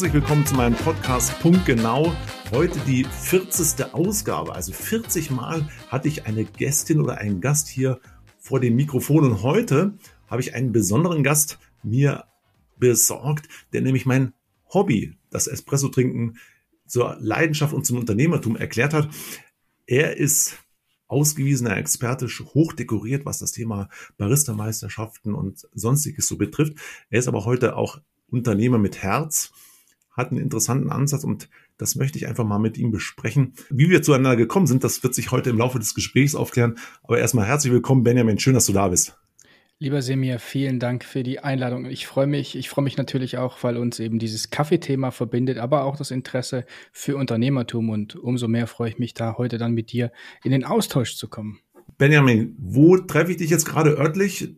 herzlich 0.00 0.14
willkommen 0.14 0.46
zu 0.46 0.54
meinem 0.54 0.76
Podcast 0.76 1.38
Punkt 1.40 1.66
Genau. 1.66 2.16
Heute 2.52 2.78
die 2.86 3.04
40. 3.04 3.92
Ausgabe. 3.92 4.54
Also 4.54 4.72
40 4.72 5.30
Mal 5.30 5.68
hatte 5.88 6.08
ich 6.08 6.24
eine 6.24 6.46
Gästin 6.46 7.02
oder 7.02 7.18
einen 7.18 7.42
Gast 7.42 7.68
hier 7.68 8.00
vor 8.38 8.60
dem 8.60 8.76
Mikrofon 8.76 9.24
und 9.24 9.42
heute 9.42 9.92
habe 10.26 10.40
ich 10.40 10.54
einen 10.54 10.72
besonderen 10.72 11.22
Gast 11.22 11.58
mir 11.82 12.24
besorgt, 12.78 13.46
der 13.74 13.82
nämlich 13.82 14.06
mein 14.06 14.32
Hobby, 14.72 15.18
das 15.28 15.46
Espresso 15.46 15.88
trinken, 15.88 16.38
zur 16.86 17.18
Leidenschaft 17.20 17.74
und 17.74 17.84
zum 17.84 17.98
Unternehmertum 17.98 18.56
erklärt 18.56 18.94
hat. 18.94 19.10
Er 19.84 20.16
ist 20.16 20.56
ausgewiesener 21.08 21.76
Experte, 21.76 22.26
hoch 22.54 22.72
dekoriert, 22.72 23.26
was 23.26 23.38
das 23.38 23.52
Thema 23.52 23.90
Barista-Meisterschaften 24.16 25.34
und 25.34 25.68
sonstiges 25.74 26.26
so 26.26 26.38
betrifft. 26.38 26.72
Er 27.10 27.18
ist 27.18 27.28
aber 27.28 27.44
heute 27.44 27.76
auch 27.76 28.00
Unternehmer 28.30 28.78
mit 28.78 29.02
Herz, 29.02 29.52
hat 30.12 30.30
einen 30.30 30.40
interessanten 30.40 30.90
Ansatz 30.90 31.24
und 31.24 31.48
das 31.78 31.96
möchte 31.96 32.18
ich 32.18 32.26
einfach 32.26 32.44
mal 32.44 32.58
mit 32.58 32.76
ihm 32.76 32.90
besprechen. 32.90 33.54
Wie 33.70 33.88
wir 33.88 34.02
zueinander 34.02 34.36
gekommen 34.36 34.66
sind, 34.66 34.84
das 34.84 35.02
wird 35.02 35.14
sich 35.14 35.30
heute 35.30 35.50
im 35.50 35.58
Laufe 35.58 35.78
des 35.78 35.94
Gesprächs 35.94 36.34
aufklären. 36.34 36.76
Aber 37.02 37.18
erstmal 37.18 37.46
herzlich 37.46 37.72
willkommen, 37.72 38.02
Benjamin. 38.02 38.38
Schön, 38.38 38.54
dass 38.54 38.66
du 38.66 38.72
da 38.72 38.88
bist. 38.88 39.16
Lieber 39.82 40.02
Semir, 40.02 40.38
vielen 40.40 40.78
Dank 40.78 41.04
für 41.04 41.22
die 41.22 41.40
Einladung. 41.40 41.86
Ich 41.86 42.06
freue 42.06 42.26
mich, 42.26 42.54
ich 42.54 42.68
freue 42.68 42.84
mich 42.84 42.98
natürlich 42.98 43.38
auch, 43.38 43.62
weil 43.62 43.78
uns 43.78 43.98
eben 43.98 44.18
dieses 44.18 44.50
Kaffeethema 44.50 45.10
verbindet, 45.10 45.56
aber 45.56 45.84
auch 45.84 45.96
das 45.96 46.10
Interesse 46.10 46.66
für 46.92 47.16
Unternehmertum 47.16 47.88
und 47.88 48.14
umso 48.14 48.46
mehr 48.46 48.66
freue 48.66 48.90
ich 48.90 48.98
mich 48.98 49.14
da 49.14 49.38
heute 49.38 49.56
dann 49.56 49.72
mit 49.72 49.90
dir 49.90 50.12
in 50.44 50.50
den 50.50 50.64
Austausch 50.64 51.16
zu 51.16 51.28
kommen. 51.28 51.60
Benjamin, 51.96 52.54
wo 52.58 52.98
treffe 52.98 53.30
ich 53.30 53.38
dich 53.38 53.48
jetzt 53.48 53.64
gerade 53.64 53.96
örtlich? 53.96 54.54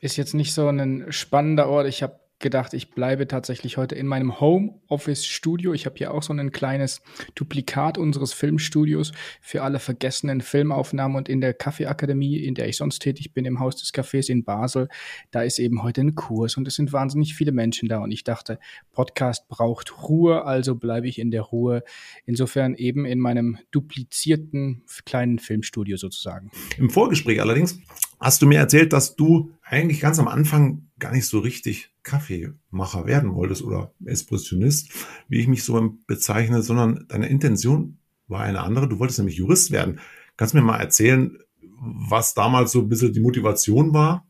Ist 0.00 0.18
jetzt 0.18 0.34
nicht 0.34 0.52
so 0.52 0.68
ein 0.68 1.06
spannender 1.08 1.70
Ort. 1.70 1.88
Ich 1.88 2.02
habe 2.02 2.20
gedacht, 2.38 2.74
ich 2.74 2.90
bleibe 2.90 3.26
tatsächlich 3.26 3.76
heute 3.76 3.94
in 3.94 4.06
meinem 4.06 4.40
Homeoffice-Studio. 4.40 5.72
Ich 5.72 5.86
habe 5.86 5.96
hier 5.96 6.12
auch 6.12 6.22
so 6.22 6.32
ein 6.32 6.52
kleines 6.52 7.00
Duplikat 7.34 7.96
unseres 7.96 8.32
Filmstudios 8.32 9.12
für 9.40 9.62
alle 9.62 9.78
vergessenen 9.78 10.40
Filmaufnahmen 10.40 11.16
und 11.16 11.28
in 11.28 11.40
der 11.40 11.54
Kaffeeakademie, 11.54 12.36
in 12.38 12.54
der 12.54 12.68
ich 12.68 12.76
sonst 12.76 12.98
tätig 12.98 13.32
bin, 13.32 13.44
im 13.46 13.58
Haus 13.58 13.76
des 13.76 13.94
Cafés 13.94 14.30
in 14.30 14.44
Basel, 14.44 14.88
da 15.30 15.42
ist 15.42 15.58
eben 15.58 15.82
heute 15.82 16.02
ein 16.02 16.14
Kurs 16.14 16.56
und 16.56 16.68
es 16.68 16.74
sind 16.74 16.92
wahnsinnig 16.92 17.34
viele 17.34 17.52
Menschen 17.52 17.88
da 17.88 17.98
und 17.98 18.12
ich 18.12 18.24
dachte, 18.24 18.58
Podcast 18.92 19.48
braucht 19.48 20.02
Ruhe, 20.08 20.44
also 20.44 20.74
bleibe 20.74 21.08
ich 21.08 21.18
in 21.18 21.30
der 21.30 21.42
Ruhe. 21.42 21.82
Insofern 22.26 22.74
eben 22.74 23.06
in 23.06 23.18
meinem 23.18 23.58
duplizierten 23.70 24.82
kleinen 25.04 25.38
Filmstudio 25.38 25.96
sozusagen. 25.96 26.50
Im 26.76 26.90
Vorgespräch 26.90 27.40
allerdings 27.40 27.78
hast 28.20 28.42
du 28.42 28.46
mir 28.46 28.58
erzählt, 28.58 28.92
dass 28.92 29.16
du 29.16 29.50
eigentlich 29.68 30.00
ganz 30.00 30.18
am 30.18 30.28
Anfang 30.28 30.88
gar 30.98 31.12
nicht 31.12 31.26
so 31.26 31.40
richtig 31.40 31.92
Kaffeemacher 32.04 33.06
werden 33.06 33.34
wolltest 33.34 33.62
oder 33.62 33.92
Espressionist, 34.04 34.90
wie 35.28 35.40
ich 35.40 35.48
mich 35.48 35.64
so 35.64 35.98
bezeichne, 36.06 36.62
sondern 36.62 37.06
deine 37.08 37.28
Intention 37.28 37.98
war 38.28 38.42
eine 38.42 38.60
andere. 38.60 38.88
Du 38.88 38.98
wolltest 39.00 39.18
nämlich 39.18 39.36
Jurist 39.36 39.72
werden. 39.72 40.00
Kannst 40.36 40.54
du 40.54 40.58
mir 40.58 40.64
mal 40.64 40.78
erzählen, 40.78 41.38
was 41.78 42.34
damals 42.34 42.72
so 42.72 42.80
ein 42.80 42.88
bisschen 42.88 43.12
die 43.12 43.20
Motivation 43.20 43.92
war 43.92 44.26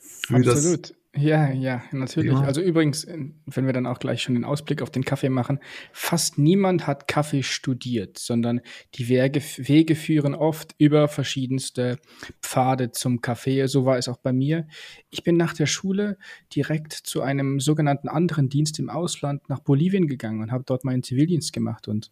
für 0.00 0.36
Absolut. 0.36 0.90
das 0.90 0.95
ja, 1.16 1.50
ja, 1.50 1.82
natürlich. 1.92 2.32
Ja. 2.32 2.42
Also 2.42 2.60
übrigens, 2.60 3.04
äh, 3.04 3.18
wenn 3.46 3.66
wir 3.66 3.72
dann 3.72 3.86
auch 3.86 3.98
gleich 3.98 4.22
schon 4.22 4.34
den 4.34 4.44
Ausblick 4.44 4.82
auf 4.82 4.90
den 4.90 5.04
Kaffee 5.04 5.28
machen, 5.28 5.58
fast 5.92 6.38
niemand 6.38 6.86
hat 6.86 7.08
Kaffee 7.08 7.42
studiert, 7.42 8.18
sondern 8.18 8.60
die 8.94 9.08
Wege, 9.08 9.40
Wege 9.40 9.94
führen 9.94 10.34
oft 10.34 10.74
über 10.78 11.08
verschiedenste 11.08 11.98
Pfade 12.42 12.92
zum 12.92 13.20
Kaffee. 13.20 13.66
So 13.66 13.84
war 13.84 13.98
es 13.98 14.08
auch 14.08 14.18
bei 14.18 14.32
mir. 14.32 14.66
Ich 15.10 15.22
bin 15.22 15.36
nach 15.36 15.54
der 15.54 15.66
Schule 15.66 16.18
direkt 16.54 16.92
zu 16.92 17.22
einem 17.22 17.60
sogenannten 17.60 18.08
anderen 18.08 18.48
Dienst 18.48 18.78
im 18.78 18.90
Ausland 18.90 19.48
nach 19.48 19.60
Bolivien 19.60 20.06
gegangen 20.06 20.42
und 20.42 20.52
habe 20.52 20.64
dort 20.66 20.84
meinen 20.84 21.02
Zivildienst 21.02 21.52
gemacht 21.52 21.88
und 21.88 22.10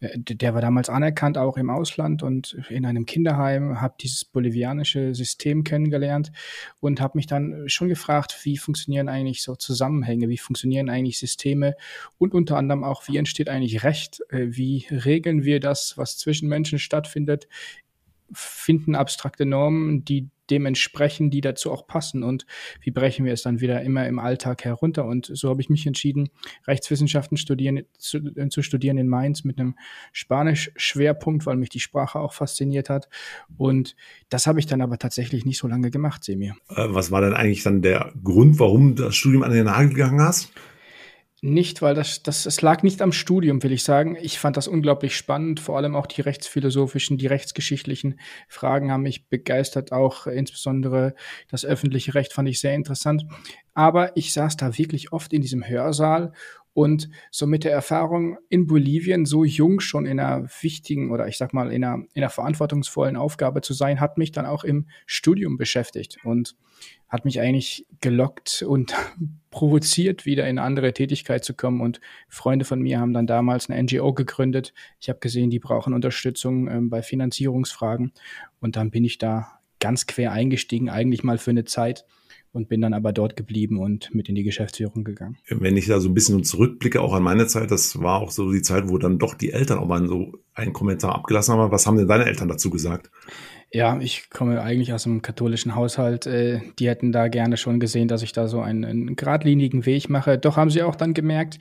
der 0.00 0.54
war 0.54 0.60
damals 0.60 0.88
anerkannt, 0.88 1.38
auch 1.38 1.56
im 1.56 1.70
Ausland 1.70 2.22
und 2.22 2.56
in 2.68 2.86
einem 2.86 3.04
Kinderheim, 3.04 3.80
habe 3.80 3.96
dieses 4.00 4.24
bolivianische 4.24 5.14
System 5.14 5.64
kennengelernt 5.64 6.30
und 6.78 7.00
habe 7.00 7.18
mich 7.18 7.26
dann 7.26 7.68
schon 7.68 7.88
gefragt, 7.88 8.38
wie 8.44 8.56
funktionieren 8.56 9.08
eigentlich 9.08 9.42
so 9.42 9.56
Zusammenhänge, 9.56 10.28
wie 10.28 10.38
funktionieren 10.38 10.88
eigentlich 10.88 11.18
Systeme 11.18 11.74
und 12.16 12.32
unter 12.32 12.56
anderem 12.56 12.84
auch, 12.84 13.08
wie 13.08 13.16
entsteht 13.16 13.48
eigentlich 13.48 13.82
Recht, 13.82 14.20
äh, 14.30 14.46
wie 14.50 14.86
regeln 14.90 15.42
wir 15.42 15.58
das, 15.58 15.98
was 15.98 16.16
zwischen 16.16 16.48
Menschen 16.48 16.78
stattfindet, 16.78 17.48
finden 18.32 18.94
abstrakte 18.94 19.46
Normen, 19.46 20.04
die 20.04 20.28
dementsprechend, 20.50 21.32
die 21.34 21.40
dazu 21.40 21.72
auch 21.72 21.86
passen 21.86 22.22
und 22.22 22.46
wie 22.80 22.90
brechen 22.90 23.24
wir 23.24 23.32
es 23.32 23.42
dann 23.42 23.60
wieder 23.60 23.82
immer 23.82 24.06
im 24.06 24.18
Alltag 24.18 24.64
herunter. 24.64 25.04
Und 25.04 25.30
so 25.32 25.48
habe 25.48 25.60
ich 25.60 25.70
mich 25.70 25.86
entschieden, 25.86 26.30
Rechtswissenschaften 26.66 27.36
studieren, 27.36 27.82
zu, 27.98 28.18
äh, 28.18 28.48
zu 28.48 28.62
studieren 28.62 28.98
in 28.98 29.08
Mainz 29.08 29.44
mit 29.44 29.58
einem 29.58 29.76
Spanisch-Schwerpunkt, 30.12 31.46
weil 31.46 31.56
mich 31.56 31.70
die 31.70 31.80
Sprache 31.80 32.18
auch 32.18 32.32
fasziniert 32.32 32.90
hat. 32.90 33.08
Und 33.56 33.96
das 34.28 34.46
habe 34.46 34.58
ich 34.60 34.66
dann 34.66 34.80
aber 34.80 34.98
tatsächlich 34.98 35.44
nicht 35.44 35.58
so 35.58 35.68
lange 35.68 35.90
gemacht, 35.90 36.24
Semir. 36.24 36.54
Äh, 36.68 36.86
was 36.88 37.10
war 37.10 37.20
denn 37.20 37.34
eigentlich 37.34 37.62
dann 37.62 37.82
der 37.82 38.12
Grund, 38.22 38.58
warum 38.58 38.94
das 38.94 39.14
Studium 39.14 39.42
an 39.42 39.52
den 39.52 39.66
Nagel 39.66 39.90
gegangen 39.90 40.20
hast? 40.20 40.52
Nicht, 41.40 41.82
weil 41.82 41.94
das, 41.94 42.24
das, 42.24 42.46
es 42.46 42.62
lag 42.62 42.82
nicht 42.82 43.00
am 43.00 43.12
Studium, 43.12 43.62
will 43.62 43.70
ich 43.70 43.84
sagen. 43.84 44.16
Ich 44.20 44.40
fand 44.40 44.56
das 44.56 44.66
unglaublich 44.66 45.16
spannend. 45.16 45.60
Vor 45.60 45.76
allem 45.76 45.94
auch 45.94 46.06
die 46.06 46.20
rechtsphilosophischen, 46.20 47.16
die 47.16 47.28
rechtsgeschichtlichen 47.28 48.18
Fragen 48.48 48.90
haben 48.90 49.04
mich 49.04 49.28
begeistert. 49.28 49.92
Auch 49.92 50.26
insbesondere 50.26 51.14
das 51.48 51.64
öffentliche 51.64 52.16
Recht 52.16 52.32
fand 52.32 52.48
ich 52.48 52.60
sehr 52.60 52.74
interessant. 52.74 53.24
Aber 53.72 54.16
ich 54.16 54.32
saß 54.32 54.56
da 54.56 54.76
wirklich 54.76 55.12
oft 55.12 55.32
in 55.32 55.40
diesem 55.40 55.66
Hörsaal 55.66 56.32
und 56.72 57.08
so 57.30 57.46
mit 57.46 57.62
der 57.62 57.72
Erfahrung 57.72 58.38
in 58.48 58.66
Bolivien 58.66 59.24
so 59.24 59.44
jung 59.44 59.78
schon 59.78 60.06
in 60.06 60.18
einer 60.18 60.48
wichtigen 60.60 61.12
oder 61.12 61.28
ich 61.28 61.36
sag 61.36 61.52
mal 61.52 61.72
in 61.72 61.84
einer, 61.84 62.04
in 62.14 62.22
einer 62.22 62.30
verantwortungsvollen 62.30 63.16
Aufgabe 63.16 63.62
zu 63.62 63.74
sein, 63.74 64.00
hat 64.00 64.18
mich 64.18 64.32
dann 64.32 64.46
auch 64.46 64.64
im 64.64 64.88
Studium 65.06 65.56
beschäftigt 65.56 66.18
und 66.24 66.56
hat 67.08 67.24
mich 67.24 67.40
eigentlich 67.40 67.86
gelockt 68.00 68.62
und 68.66 68.94
provoziert, 69.50 70.26
wieder 70.26 70.44
in 70.44 70.58
eine 70.58 70.62
andere 70.62 70.92
Tätigkeit 70.92 71.44
zu 71.44 71.54
kommen. 71.54 71.80
Und 71.80 72.00
Freunde 72.28 72.64
von 72.64 72.80
mir 72.80 73.00
haben 73.00 73.14
dann 73.14 73.26
damals 73.26 73.70
eine 73.70 73.82
NGO 73.82 74.12
gegründet. 74.12 74.74
Ich 75.00 75.08
habe 75.08 75.18
gesehen, 75.18 75.50
die 75.50 75.58
brauchen 75.58 75.94
Unterstützung 75.94 76.68
ähm, 76.68 76.90
bei 76.90 77.02
Finanzierungsfragen. 77.02 78.12
Und 78.60 78.76
dann 78.76 78.90
bin 78.90 79.04
ich 79.04 79.18
da 79.18 79.58
ganz 79.80 80.06
quer 80.06 80.32
eingestiegen, 80.32 80.90
eigentlich 80.90 81.22
mal 81.22 81.38
für 81.38 81.50
eine 81.50 81.64
Zeit 81.64 82.04
und 82.52 82.68
bin 82.68 82.80
dann 82.80 82.94
aber 82.94 83.12
dort 83.12 83.36
geblieben 83.36 83.78
und 83.78 84.14
mit 84.14 84.28
in 84.28 84.34
die 84.34 84.42
Geschäftsführung 84.42 85.04
gegangen. 85.04 85.38
Wenn 85.48 85.76
ich 85.76 85.86
da 85.86 86.00
so 86.00 86.08
ein 86.08 86.14
bisschen 86.14 86.44
zurückblicke, 86.44 87.00
auch 87.00 87.12
an 87.12 87.22
meine 87.22 87.46
Zeit, 87.46 87.70
das 87.70 88.00
war 88.00 88.20
auch 88.20 88.30
so 88.30 88.50
die 88.52 88.62
Zeit, 88.62 88.88
wo 88.88 88.98
dann 88.98 89.18
doch 89.18 89.34
die 89.34 89.52
Eltern 89.52 89.78
auch 89.78 89.86
mal 89.86 90.06
so 90.06 90.32
einen 90.54 90.72
Kommentar 90.72 91.14
abgelassen 91.14 91.54
haben. 91.54 91.70
Was 91.70 91.86
haben 91.86 91.96
denn 91.96 92.08
deine 92.08 92.24
Eltern 92.24 92.48
dazu 92.48 92.70
gesagt? 92.70 93.10
Ja, 93.70 94.00
ich 94.00 94.30
komme 94.30 94.62
eigentlich 94.62 94.94
aus 94.94 95.06
einem 95.06 95.20
katholischen 95.20 95.74
Haushalt. 95.74 96.26
Äh, 96.26 96.60
die 96.78 96.88
hätten 96.88 97.12
da 97.12 97.28
gerne 97.28 97.58
schon 97.58 97.80
gesehen, 97.80 98.08
dass 98.08 98.22
ich 98.22 98.32
da 98.32 98.48
so 98.48 98.60
einen, 98.60 98.84
einen 98.84 99.16
geradlinigen 99.16 99.84
Weg 99.84 100.08
mache. 100.08 100.38
Doch 100.38 100.56
haben 100.56 100.70
sie 100.70 100.82
auch 100.82 100.96
dann 100.96 101.12
gemerkt, 101.12 101.58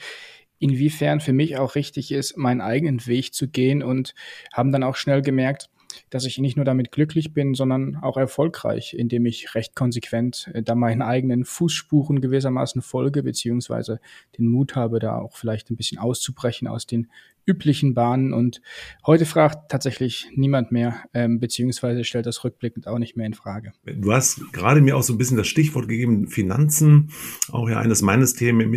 inwiefern 0.60 1.20
für 1.20 1.34
mich 1.34 1.58
auch 1.58 1.76
richtig 1.76 2.12
ist, 2.12 2.38
meinen 2.38 2.62
eigenen 2.62 3.06
Weg 3.08 3.34
zu 3.34 3.50
gehen 3.50 3.84
und 3.84 4.14
haben 4.54 4.72
dann 4.72 4.84
auch 4.84 4.96
schnell 4.96 5.22
gemerkt, 5.22 5.70
dass 6.10 6.26
ich 6.26 6.38
nicht 6.38 6.56
nur 6.56 6.66
damit 6.66 6.92
glücklich 6.92 7.34
bin, 7.34 7.54
sondern 7.54 7.98
auch 7.98 8.18
erfolgreich, 8.18 8.94
indem 8.94 9.26
ich 9.26 9.56
recht 9.56 9.76
konsequent 9.76 10.50
äh, 10.54 10.64
da 10.64 10.76
meinen 10.76 11.02
eigenen 11.02 11.46
Fußspuren 11.46 12.22
gewissermaßen 12.22 12.82
folge, 12.82 13.24
beziehungsweise 13.24 14.00
den 14.38 14.48
Mut 14.48 14.76
habe, 14.76 15.00
da 15.00 15.18
auch 15.18 15.38
vielleicht 15.38 15.70
ein 15.70 15.76
bisschen 15.76 16.00
auszubrechen 16.00 16.68
aus 16.68 16.86
den 16.86 17.08
üblichen 17.48 17.94
Bahnen. 17.94 18.34
Und 18.34 18.62
heute 19.06 19.26
fragt 19.26 19.72
tatsächlich 19.72 20.28
niemand 20.36 20.72
mehr, 20.72 21.06
ähm, 21.14 21.40
beziehungsweise 21.40 22.04
stellt 22.04 22.26
das 22.26 22.44
rückblickend 22.44 22.88
auch 22.88 23.00
nicht 23.00 23.16
mehr 23.16 23.26
in 23.26 23.34
Frage. 23.34 23.72
Du 23.86 24.12
hast 24.12 24.52
gerade 24.52 24.82
mir 24.82 24.98
auch 24.98 25.04
so 25.04 25.14
ein 25.14 25.18
bisschen 25.18 25.38
das 25.38 25.48
Stichwort 25.48 25.88
gegeben, 25.88 26.28
Finanzen, 26.28 27.12
auch 27.50 27.70
ja 27.70 27.80
eines 27.80 28.02
meines 28.02 28.34
Themen 28.34 28.60
im 28.62 28.74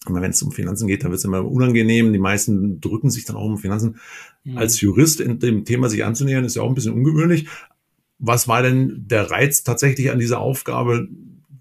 Interim-Management. 0.00 0.22
Wenn 0.22 0.30
es 0.30 0.42
um 0.42 0.52
Finanzen 0.52 0.86
geht, 0.86 1.04
dann 1.04 1.10
wird 1.10 1.18
es 1.18 1.24
immer 1.24 1.44
unangenehm. 1.44 2.12
Die 2.12 2.18
meisten 2.18 2.80
drücken 2.80 3.10
sich 3.10 3.24
dann 3.24 3.36
auch 3.36 3.44
um 3.44 3.58
Finanzen. 3.58 4.00
Mhm. 4.44 4.58
Als 4.58 4.80
Jurist 4.80 5.20
in 5.20 5.38
dem 5.38 5.64
Thema 5.64 5.88
sich 5.88 6.04
anzunähern, 6.04 6.44
ist 6.44 6.56
ja 6.56 6.62
auch 6.62 6.68
ein 6.68 6.74
bisschen 6.74 6.94
ungewöhnlich. 6.94 7.46
Was 8.18 8.48
war 8.48 8.62
denn 8.62 9.04
der 9.06 9.30
Reiz 9.30 9.62
tatsächlich 9.62 10.10
an 10.10 10.18
dieser 10.18 10.40
Aufgabe? 10.40 11.08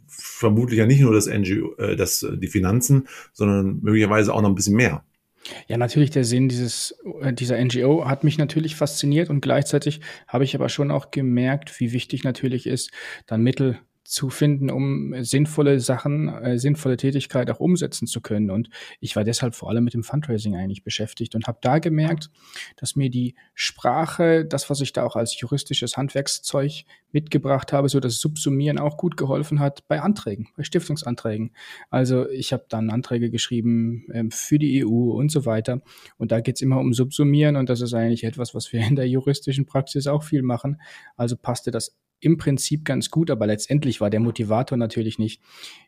Vermutlich 0.07 0.79
ja 0.79 0.85
nicht 0.85 1.01
nur 1.01 1.13
das 1.13 1.27
NGO, 1.27 1.75
äh, 1.77 1.95
das, 1.95 2.25
die 2.37 2.47
Finanzen, 2.47 3.07
sondern 3.33 3.79
möglicherweise 3.81 4.33
auch 4.33 4.41
noch 4.41 4.49
ein 4.49 4.55
bisschen 4.55 4.75
mehr. 4.75 5.03
Ja, 5.67 5.77
natürlich 5.77 6.11
der 6.11 6.25
Sinn 6.25 6.49
dieses, 6.49 6.95
äh, 7.21 7.33
dieser 7.33 7.57
NGO 7.63 8.05
hat 8.05 8.23
mich 8.23 8.37
natürlich 8.37 8.75
fasziniert 8.75 9.29
und 9.29 9.41
gleichzeitig 9.41 10.01
habe 10.27 10.43
ich 10.43 10.55
aber 10.55 10.69
schon 10.69 10.91
auch 10.91 11.11
gemerkt, 11.11 11.79
wie 11.79 11.93
wichtig 11.93 12.23
natürlich 12.23 12.67
ist, 12.67 12.91
dann 13.25 13.41
Mittel 13.41 13.79
zu 14.09 14.31
finden, 14.31 14.71
um 14.71 15.13
sinnvolle 15.23 15.79
Sachen, 15.79 16.29
äh, 16.29 16.57
sinnvolle 16.57 16.97
Tätigkeit 16.97 17.51
auch 17.51 17.59
umsetzen 17.59 18.07
zu 18.07 18.21
können. 18.21 18.49
Und 18.49 18.69
ich 18.99 19.15
war 19.15 19.23
deshalb 19.23 19.53
vor 19.53 19.69
allem 19.69 19.83
mit 19.83 19.93
dem 19.93 20.03
Fundraising 20.03 20.55
eigentlich 20.55 20.83
beschäftigt 20.83 21.35
und 21.35 21.45
habe 21.45 21.59
da 21.61 21.77
gemerkt, 21.77 22.31
dass 22.75 22.95
mir 22.95 23.11
die 23.11 23.35
Sprache, 23.53 24.45
das, 24.45 24.67
was 24.69 24.81
ich 24.81 24.93
da 24.93 25.03
auch 25.03 25.15
als 25.15 25.39
juristisches 25.39 25.95
Handwerkszeug 25.95 26.85
mitgebracht 27.11 27.71
habe, 27.71 27.87
so 27.87 27.99
das 27.99 28.19
Subsumieren 28.19 28.79
auch 28.79 28.97
gut 28.97 29.15
geholfen 29.15 29.59
hat 29.59 29.87
bei 29.87 30.01
Anträgen, 30.01 30.47
bei 30.57 30.63
Stiftungsanträgen. 30.63 31.51
Also 31.91 32.27
ich 32.29 32.51
habe 32.51 32.65
dann 32.67 32.89
Anträge 32.89 33.29
geschrieben 33.29 34.07
ähm, 34.11 34.31
für 34.31 34.57
die 34.57 34.83
EU 34.83 35.11
und 35.11 35.31
so 35.31 35.45
weiter. 35.45 35.81
Und 36.17 36.31
da 36.31 36.41
geht 36.41 36.55
es 36.55 36.61
immer 36.63 36.79
um 36.79 36.93
Subsumieren 36.93 37.55
und 37.55 37.69
das 37.69 37.81
ist 37.81 37.93
eigentlich 37.93 38.23
etwas, 38.23 38.55
was 38.55 38.73
wir 38.73 38.81
in 38.81 38.95
der 38.95 39.07
juristischen 39.07 39.67
Praxis 39.67 40.07
auch 40.07 40.23
viel 40.23 40.41
machen. 40.41 40.81
Also 41.15 41.35
passte 41.35 41.69
das 41.69 41.95
im 42.19 42.37
Prinzip 42.37 42.85
ganz 42.85 43.09
gut, 43.09 43.31
aber 43.31 43.47
letztendlich 43.47 44.01
war 44.01 44.09
der 44.09 44.19
Motivator 44.19 44.77
natürlich 44.77 45.19
nicht, 45.19 45.41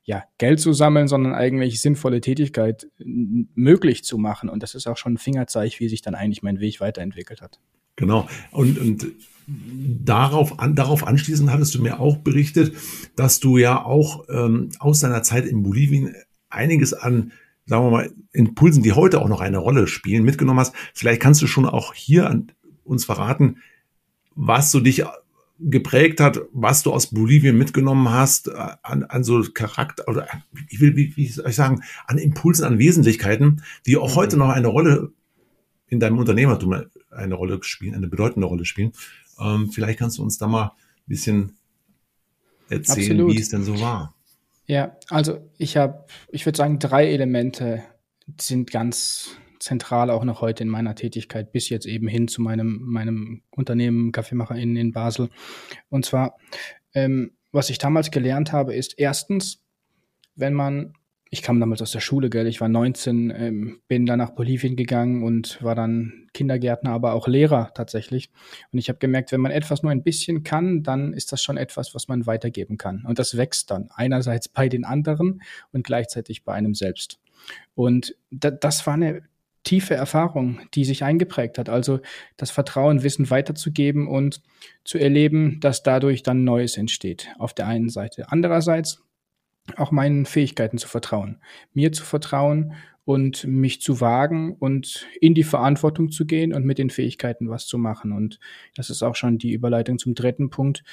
ja, 0.04 0.24
Geld 0.38 0.60
zu 0.60 0.74
sammeln, 0.74 1.08
sondern 1.08 1.34
eigentlich 1.34 1.82
sinnvolle 1.82 2.22
Tätigkeit 2.22 2.88
möglich 2.98 4.04
zu 4.04 4.18
machen. 4.18 4.50
Und 4.50 4.64
das 4.64 4.76
ist 4.76 4.88
auch 4.88 4.98
schon 4.98 5.14
ein 5.14 5.18
Fingerzeig, 5.18 5.80
wie 5.80 5.90
sich 5.90 6.02
dann 6.02 6.16
eigentlich 6.16 6.44
mein 6.44 6.60
Weg 6.60 6.80
weiterentwickelt 6.80 7.42
hat. 7.42 7.60
Genau. 7.96 8.28
Und, 8.52 8.80
und 8.80 9.08
darauf, 9.48 10.60
an, 10.60 10.76
darauf 10.76 11.06
anschließend 11.06 11.52
hattest 11.52 11.76
du 11.76 11.82
mir 11.82 12.00
auch 12.00 12.18
berichtet, 12.18 12.74
dass 13.16 13.40
du 13.40 13.58
ja 13.58 13.84
auch 13.84 14.26
ähm, 14.30 14.70
aus 14.80 15.02
deiner 15.02 15.24
Zeit 15.24 15.46
in 15.46 15.64
Bolivien 15.64 16.16
einiges 16.50 16.94
an, 16.94 17.32
sagen 17.66 17.86
wir 17.86 17.92
mal, 17.92 18.12
Impulsen, 18.34 18.84
die 18.84 18.94
heute 18.94 19.22
auch 19.22 19.28
noch 19.28 19.42
eine 19.42 19.58
Rolle 19.58 19.88
spielen, 19.88 20.24
mitgenommen 20.24 20.60
hast. 20.60 20.74
Vielleicht 20.94 21.22
kannst 21.22 21.42
du 21.42 21.48
schon 21.48 21.66
auch 21.66 21.94
hier 21.94 22.30
an 22.30 22.52
uns 22.84 23.06
verraten, 23.06 23.58
was 24.36 24.72
so 24.72 24.80
dich 24.80 25.04
geprägt 25.64 26.20
hat, 26.20 26.42
was 26.52 26.84
du 26.84 26.92
aus 26.92 27.08
Bolivien 27.08 27.58
mitgenommen 27.58 28.10
hast, 28.10 28.48
äh, 28.48 28.52
an, 28.82 29.04
an 29.04 29.24
so 29.24 29.44
Charakter 29.54 30.08
oder 30.08 30.28
ich 30.70 30.80
will, 30.80 30.96
wie, 30.96 31.16
wie 31.16 31.28
soll 31.28 31.50
ich 31.50 31.56
sagen, 31.56 31.82
an 32.08 32.18
Impulsen, 32.18 32.66
an 32.66 32.80
Wesentlichkeiten, 32.80 33.64
die 33.86 33.98
auch 33.98 34.16
heute 34.16 34.38
noch 34.38 34.50
eine 34.50 34.68
Rolle 34.68 35.12
in 35.88 36.00
deinem 36.00 36.18
Unternehmertum 36.18 36.86
eine 37.12 37.36
Rolle 37.36 37.60
spielen, 37.64 37.96
eine 37.96 38.08
bedeutende 38.08 38.48
Rolle 38.48 38.66
spielen. 38.66 38.94
Ähm, 39.40 39.70
vielleicht 39.72 40.00
kannst 40.00 40.18
du 40.18 40.24
uns 40.24 40.38
da 40.38 40.48
mal 40.48 40.64
ein 40.66 41.08
bisschen 41.08 41.58
erzählen, 42.70 43.12
Absolut. 43.12 43.34
wie 43.34 43.42
es 43.42 43.50
denn 43.50 43.64
so 43.64 43.80
war. 43.80 44.16
Ja, 44.66 44.96
also 45.10 45.50
ich 45.58 45.76
habe, 45.76 46.06
ich 46.30 46.46
würde 46.46 46.58
sagen, 46.58 46.80
drei 46.80 47.12
Elemente 47.12 47.84
sind 48.40 48.72
ganz 48.72 49.36
zentral 49.62 50.10
auch 50.10 50.24
noch 50.24 50.42
heute 50.42 50.64
in 50.64 50.70
meiner 50.70 50.96
Tätigkeit, 50.96 51.52
bis 51.52 51.70
jetzt 51.70 51.86
eben 51.86 52.08
hin 52.08 52.28
zu 52.28 52.42
meinem, 52.42 52.82
meinem 52.82 53.44
Unternehmen 53.52 54.12
Kaffeemacher 54.12 54.56
in, 54.56 54.76
in 54.76 54.92
Basel. 54.92 55.30
Und 55.90 56.06
zwar, 56.06 56.38
ähm, 56.94 57.32
was 57.52 57.70
ich 57.70 57.78
damals 57.78 58.12
gelernt 58.12 58.52
habe, 58.52 58.74
ist 58.74 58.98
erstens, 58.98 59.64
wenn 60.36 60.54
man, 60.54 60.94
ich 61.30 61.42
kam 61.42 61.60
damals 61.60 61.82
aus 61.82 61.92
der 61.92 62.00
Schule, 62.00 62.30
gell, 62.30 62.48
ich 62.48 62.60
war 62.60 62.70
19, 62.70 63.32
ähm, 63.36 63.82
bin 63.88 64.06
dann 64.06 64.20
nach 64.20 64.32
Bolivien 64.32 64.76
gegangen 64.76 65.24
und 65.24 65.62
war 65.62 65.76
dann 65.76 66.28
Kindergärtner, 66.34 66.92
aber 66.92 67.14
auch 67.14 67.28
Lehrer 67.28 67.72
tatsächlich. 67.76 68.32
Und 68.72 68.80
ich 68.80 68.90
habe 68.90 69.00
gemerkt, 69.00 69.32
wenn 69.32 69.42
man 69.42 69.52
etwas 69.52 69.84
nur 69.84 69.92
ein 69.92 70.04
bisschen 70.04 70.44
kann, 70.44 70.82
dann 70.82 71.14
ist 71.14 71.32
das 71.32 71.44
schon 71.44 71.58
etwas, 71.58 71.94
was 71.94 72.08
man 72.08 72.26
weitergeben 72.26 72.78
kann. 72.78 73.06
Und 73.06 73.20
das 73.20 73.38
wächst 73.38 73.70
dann 73.70 73.90
einerseits 73.94 74.50
bei 74.50 74.70
den 74.70 74.86
anderen 74.86 75.42
und 75.72 75.86
gleichzeitig 75.86 76.44
bei 76.44 76.54
einem 76.54 76.74
selbst. 76.74 77.20
Und 77.76 78.16
da, 78.30 78.52
das 78.52 78.86
war 78.88 78.94
eine 78.94 79.24
tiefe 79.64 79.94
Erfahrung, 79.94 80.60
die 80.74 80.86
sich 80.86 81.04
eingeprägt 81.04 81.58
hat. 81.58 81.70
Also 81.70 82.00
das 82.38 82.52
Vertrauen, 82.52 83.04
Wissen 83.04 83.30
weiterzugeben 83.30 84.08
und 84.08 84.42
zu 84.84 84.98
erleben, 84.98 85.60
dass 85.60 85.84
dadurch 85.84 86.24
dann 86.24 86.44
Neues 86.44 86.78
entsteht. 86.78 87.30
Auf 87.38 87.54
der 87.54 87.68
einen 87.68 87.90
Seite. 87.90 88.32
Andererseits 88.32 89.04
auch 89.78 89.92
meinen 89.92 90.26
Fähigkeiten 90.26 90.78
zu 90.78 90.88
vertrauen, 90.88 91.40
mir 91.74 91.92
zu 91.92 92.04
vertrauen 92.04 92.74
und 93.06 93.46
mich 93.46 93.82
zu 93.82 94.02
wagen 94.02 94.56
und 94.56 95.08
in 95.20 95.34
die 95.34 95.44
Verantwortung 95.44 96.12
zu 96.12 96.26
gehen 96.26 96.54
und 96.54 96.66
mit 96.66 96.78
den 96.78 96.90
Fähigkeiten 96.90 97.50
was 97.50 97.68
zu 97.68 97.78
machen. 97.78 98.12
Und 98.12 98.40
das 98.76 98.90
ist 98.90 99.04
auch 99.04 99.16
schon 99.16 99.38
die 99.38 99.52
Überleitung 99.52 99.98
zum 99.98 100.16
dritten 100.16 100.50
Punkt. 100.50 100.84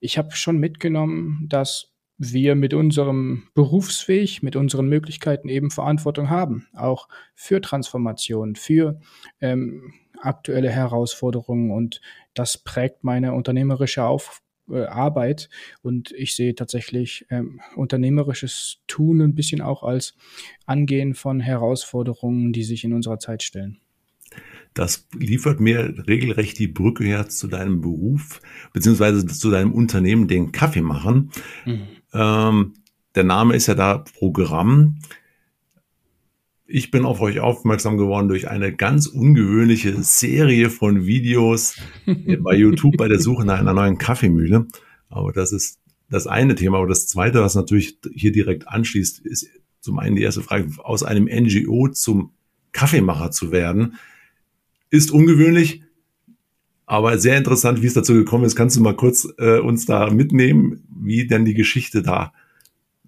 Ich 0.00 0.18
habe 0.18 0.32
schon 0.32 0.58
mitgenommen, 0.58 1.46
dass 1.48 1.93
wir 2.32 2.54
mit 2.54 2.74
unserem 2.74 3.44
Berufsweg, 3.54 4.42
mit 4.42 4.56
unseren 4.56 4.88
Möglichkeiten 4.88 5.48
eben 5.48 5.70
Verantwortung 5.70 6.30
haben, 6.30 6.66
auch 6.74 7.08
für 7.34 7.60
Transformation, 7.60 8.56
für 8.56 9.00
ähm, 9.40 9.92
aktuelle 10.20 10.70
Herausforderungen 10.70 11.70
und 11.70 12.00
das 12.34 12.58
prägt 12.58 13.04
meine 13.04 13.34
unternehmerische 13.34 14.04
Auf 14.04 14.42
äh, 14.70 14.84
Arbeit 14.84 15.48
und 15.82 16.12
ich 16.12 16.34
sehe 16.34 16.54
tatsächlich 16.54 17.26
ähm, 17.30 17.60
unternehmerisches 17.76 18.78
Tun 18.86 19.20
ein 19.20 19.34
bisschen 19.34 19.60
auch 19.60 19.82
als 19.82 20.14
Angehen 20.66 21.14
von 21.14 21.40
Herausforderungen, 21.40 22.52
die 22.52 22.64
sich 22.64 22.84
in 22.84 22.92
unserer 22.92 23.18
Zeit 23.18 23.42
stellen. 23.42 23.78
Das 24.72 25.06
liefert 25.16 25.60
mir 25.60 25.94
regelrecht 26.08 26.58
die 26.58 26.66
Brücke 26.66 27.04
her 27.04 27.28
zu 27.28 27.46
deinem 27.46 27.80
Beruf, 27.80 28.40
beziehungsweise 28.72 29.24
zu 29.24 29.50
deinem 29.50 29.72
Unternehmen, 29.72 30.26
den 30.26 30.50
Kaffee 30.50 30.80
machen. 30.80 31.30
Mhm. 31.64 31.86
Ähm, 32.14 32.74
der 33.14 33.24
Name 33.24 33.54
ist 33.54 33.66
ja 33.66 33.74
da 33.74 33.98
Programm. 33.98 34.98
Ich 36.66 36.90
bin 36.90 37.04
auf 37.04 37.20
euch 37.20 37.40
aufmerksam 37.40 37.98
geworden 37.98 38.28
durch 38.28 38.48
eine 38.48 38.74
ganz 38.74 39.06
ungewöhnliche 39.06 40.02
Serie 40.02 40.70
von 40.70 41.06
Videos 41.06 41.76
bei 42.06 42.54
YouTube 42.54 42.96
bei 42.96 43.08
der 43.08 43.20
Suche 43.20 43.44
nach 43.44 43.58
einer 43.58 43.74
neuen 43.74 43.98
Kaffeemühle. 43.98 44.66
Aber 45.10 45.32
das 45.32 45.52
ist 45.52 45.78
das 46.08 46.26
eine 46.26 46.54
Thema. 46.54 46.78
Aber 46.78 46.86
das 46.86 47.06
zweite, 47.06 47.40
was 47.40 47.54
natürlich 47.54 47.98
hier 48.14 48.32
direkt 48.32 48.68
anschließt, 48.68 49.20
ist 49.20 49.48
zum 49.80 49.98
einen 49.98 50.16
die 50.16 50.22
erste 50.22 50.40
Frage, 50.40 50.70
aus 50.78 51.02
einem 51.02 51.24
NGO 51.26 51.88
zum 51.88 52.32
Kaffeemacher 52.72 53.30
zu 53.30 53.52
werden 53.52 53.96
ist 54.94 55.10
ungewöhnlich, 55.10 55.82
aber 56.86 57.18
sehr 57.18 57.36
interessant, 57.36 57.82
wie 57.82 57.86
es 57.86 57.94
dazu 57.94 58.14
gekommen 58.14 58.44
ist. 58.44 58.56
Kannst 58.56 58.76
du 58.76 58.80
mal 58.80 58.96
kurz 58.96 59.26
äh, 59.38 59.58
uns 59.58 59.86
da 59.86 60.10
mitnehmen, 60.10 60.86
wie 60.94 61.26
denn 61.26 61.44
die 61.44 61.54
Geschichte 61.54 62.02
da, 62.02 62.32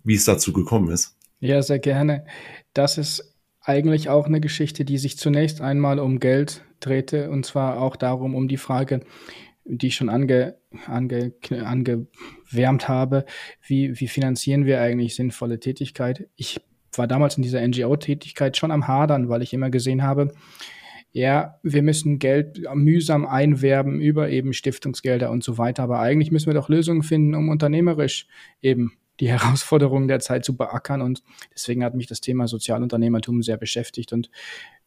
wie 0.05 0.15
es 0.15 0.25
dazu 0.25 0.53
gekommen 0.53 0.91
ist? 0.91 1.17
Ja, 1.41 1.61
sehr 1.63 1.79
gerne. 1.79 2.25
Das 2.73 2.99
ist 2.99 3.35
eigentlich 3.61 4.09
auch 4.09 4.27
eine 4.27 4.41
Geschichte, 4.41 4.85
die 4.85 4.99
sich 4.99 5.19
zunächst 5.19 5.61
einmal 5.61 5.99
um 5.99 6.21
Geld 6.21 6.65
drehte 6.81 7.31
und 7.31 7.45
zwar 7.45 7.81
auch 7.81 7.97
darum, 7.97 8.35
um 8.35 8.49
die 8.49 8.57
Frage, 8.57 9.01
die 9.65 9.89
ich 9.89 9.97
schon 9.97 10.09
ange, 10.09 10.57
ange, 10.87 11.33
angewärmt 11.65 12.89
habe, 12.89 13.27
wie, 13.67 13.99
wie 13.99 14.09
finanzieren 14.09 14.65
wir 14.65 14.81
eigentlich 14.81 15.17
sinnvolle 15.17 15.59
Tätigkeit? 15.59 16.29
Ich 16.37 16.61
war 16.95 17.07
damals 17.07 17.37
in 17.37 17.43
dieser 17.43 17.67
NGO-Tätigkeit 17.67 18.57
schon 18.57 18.71
am 18.71 18.87
Hadern, 18.87 19.29
weil 19.29 19.43
ich 19.43 19.53
immer 19.53 19.71
gesehen 19.71 20.03
habe, 20.03 20.33
ja, 21.17 21.59
wir 21.63 21.83
müssen 21.83 22.19
Geld 22.19 22.61
mühsam 22.75 23.25
einwerben 23.25 24.03
über 24.03 24.29
eben 24.29 24.53
Stiftungsgelder 24.53 25.31
und 25.31 25.43
so 25.43 25.57
weiter. 25.57 25.83
Aber 25.83 25.99
eigentlich 25.99 26.31
müssen 26.31 26.49
wir 26.49 26.53
doch 26.53 26.69
Lösungen 26.69 27.03
finden, 27.03 27.35
um 27.35 27.49
unternehmerisch 27.49 28.27
eben 28.61 28.99
die 29.19 29.29
Herausforderungen 29.31 30.09
der 30.09 30.21
Zeit 30.21 30.45
zu 30.45 30.59
beackern. 30.59 31.01
Und 31.01 31.23
deswegen 31.55 31.83
hat 31.85 31.95
mich 31.95 32.07
das 32.07 32.21
Thema 32.21 32.49
Sozialunternehmertum 32.49 33.43
sehr 33.43 33.57
beschäftigt. 33.57 34.13
Und 34.13 34.31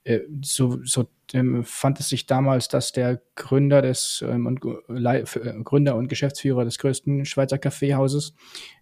äh, 0.03 0.19
so, 0.43 0.77
so 0.83 1.09
ähm, 1.33 1.63
fand 1.63 1.99
es 1.99 2.09
sich 2.09 2.27
damals, 2.27 2.67
dass 2.67 2.91
der 2.91 3.23
Gründer 3.33 3.81
des 3.81 4.23
ähm, 4.23 4.45
und, 4.45 4.63
äh, 4.63 5.23
Gründer 5.63 5.95
und 5.95 6.09
Geschäftsführer 6.09 6.63
des 6.63 6.77
größten 6.77 7.25
Schweizer 7.25 7.57
Kaffeehauses 7.57 8.35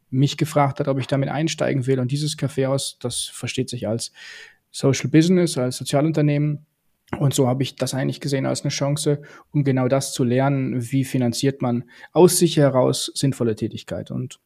mich 0.10 0.36
gefragt 0.36 0.82
hat, 0.82 0.90
ob 0.90 1.00
ich 1.00 1.08
damit 1.08 1.30
einsteigen 1.30 1.88
will. 1.88 2.02
Und 2.02 2.12
dieses 2.12 2.36
Kaffeehaus, 2.36 3.00
das 3.00 3.24
versteht 3.24 3.70
sich 3.70 3.88
als 3.88 4.12
Social 4.70 5.10
Business, 5.10 5.58
als 5.58 5.78
Sozialunternehmen 5.78 6.67
und 7.18 7.34
so 7.34 7.48
habe 7.48 7.64
ich 7.64 7.76
das 7.76 7.94
eigentlich 7.94 8.20
gesehen 8.20 8.46
als 8.46 8.64
eine 8.64 8.70
Chance, 8.70 9.22
um 9.52 9.64
genau 9.64 9.88
das 9.88 10.12
zu 10.12 10.24
lernen, 10.24 10.92
wie 10.92 11.06
finanziert 11.06 11.62
man 11.62 11.86
aus 12.12 12.38
sich 12.38 12.58
heraus 12.58 13.12
sinnvolle 13.16 13.56
Tätigkeit. 13.56 14.12
Und 14.12 14.40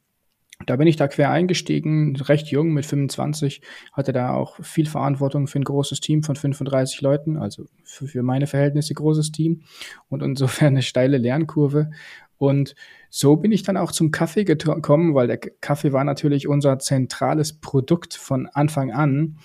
da 0.68 0.76
bin 0.76 0.88
ich 0.88 0.96
da 0.96 1.08
quer 1.08 1.32
eingestiegen, 1.32 2.16
recht 2.16 2.48
jung 2.48 2.72
mit 2.72 2.86
25, 2.86 3.62
hatte 3.94 4.14
da 4.14 4.34
auch 4.34 4.64
viel 4.64 4.86
Verantwortung 4.86 5.48
für 5.48 5.60
ein 5.60 5.64
großes 5.64 6.02
Team 6.02 6.22
von 6.22 6.36
35 6.36 7.02
Leuten, 7.02 7.38
also 7.38 7.66
für, 7.84 8.08
für 8.08 8.24
meine 8.24 8.46
Verhältnisse 8.46 8.94
großes 8.94 9.32
Team 9.32 9.64
und 10.10 10.22
insofern 10.22 10.68
eine 10.68 10.84
steile 10.84 11.18
Lernkurve. 11.18 11.90
Und 12.38 12.76
so 13.10 13.36
bin 13.36 13.52
ich 13.52 13.64
dann 13.64 13.78
auch 13.78 13.92
zum 13.92 14.12
Kaffee 14.12 14.46
gekommen, 14.46 15.14
weil 15.14 15.28
der 15.28 15.38
Kaffee 15.38 15.94
war 15.94 16.04
natürlich 16.04 16.48
unser 16.48 16.80
zentrales 16.80 17.54
Produkt 17.54 18.16
von 18.16 18.48
Anfang 18.48 18.92
an. 18.92 19.38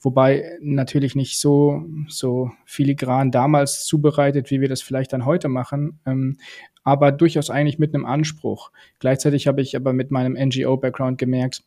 Wobei 0.00 0.56
natürlich 0.60 1.14
nicht 1.14 1.38
so, 1.38 1.84
so 2.08 2.50
filigran 2.64 3.30
damals 3.30 3.84
zubereitet, 3.84 4.50
wie 4.50 4.60
wir 4.60 4.68
das 4.68 4.80
vielleicht 4.80 5.12
dann 5.12 5.26
heute 5.26 5.48
machen, 5.48 6.00
ähm, 6.06 6.38
aber 6.82 7.12
durchaus 7.12 7.50
eigentlich 7.50 7.78
mit 7.78 7.94
einem 7.94 8.06
Anspruch. 8.06 8.72
Gleichzeitig 8.98 9.46
habe 9.46 9.60
ich 9.60 9.76
aber 9.76 9.92
mit 9.92 10.10
meinem 10.10 10.32
NGO-Background 10.32 11.18
gemerkt, 11.18 11.62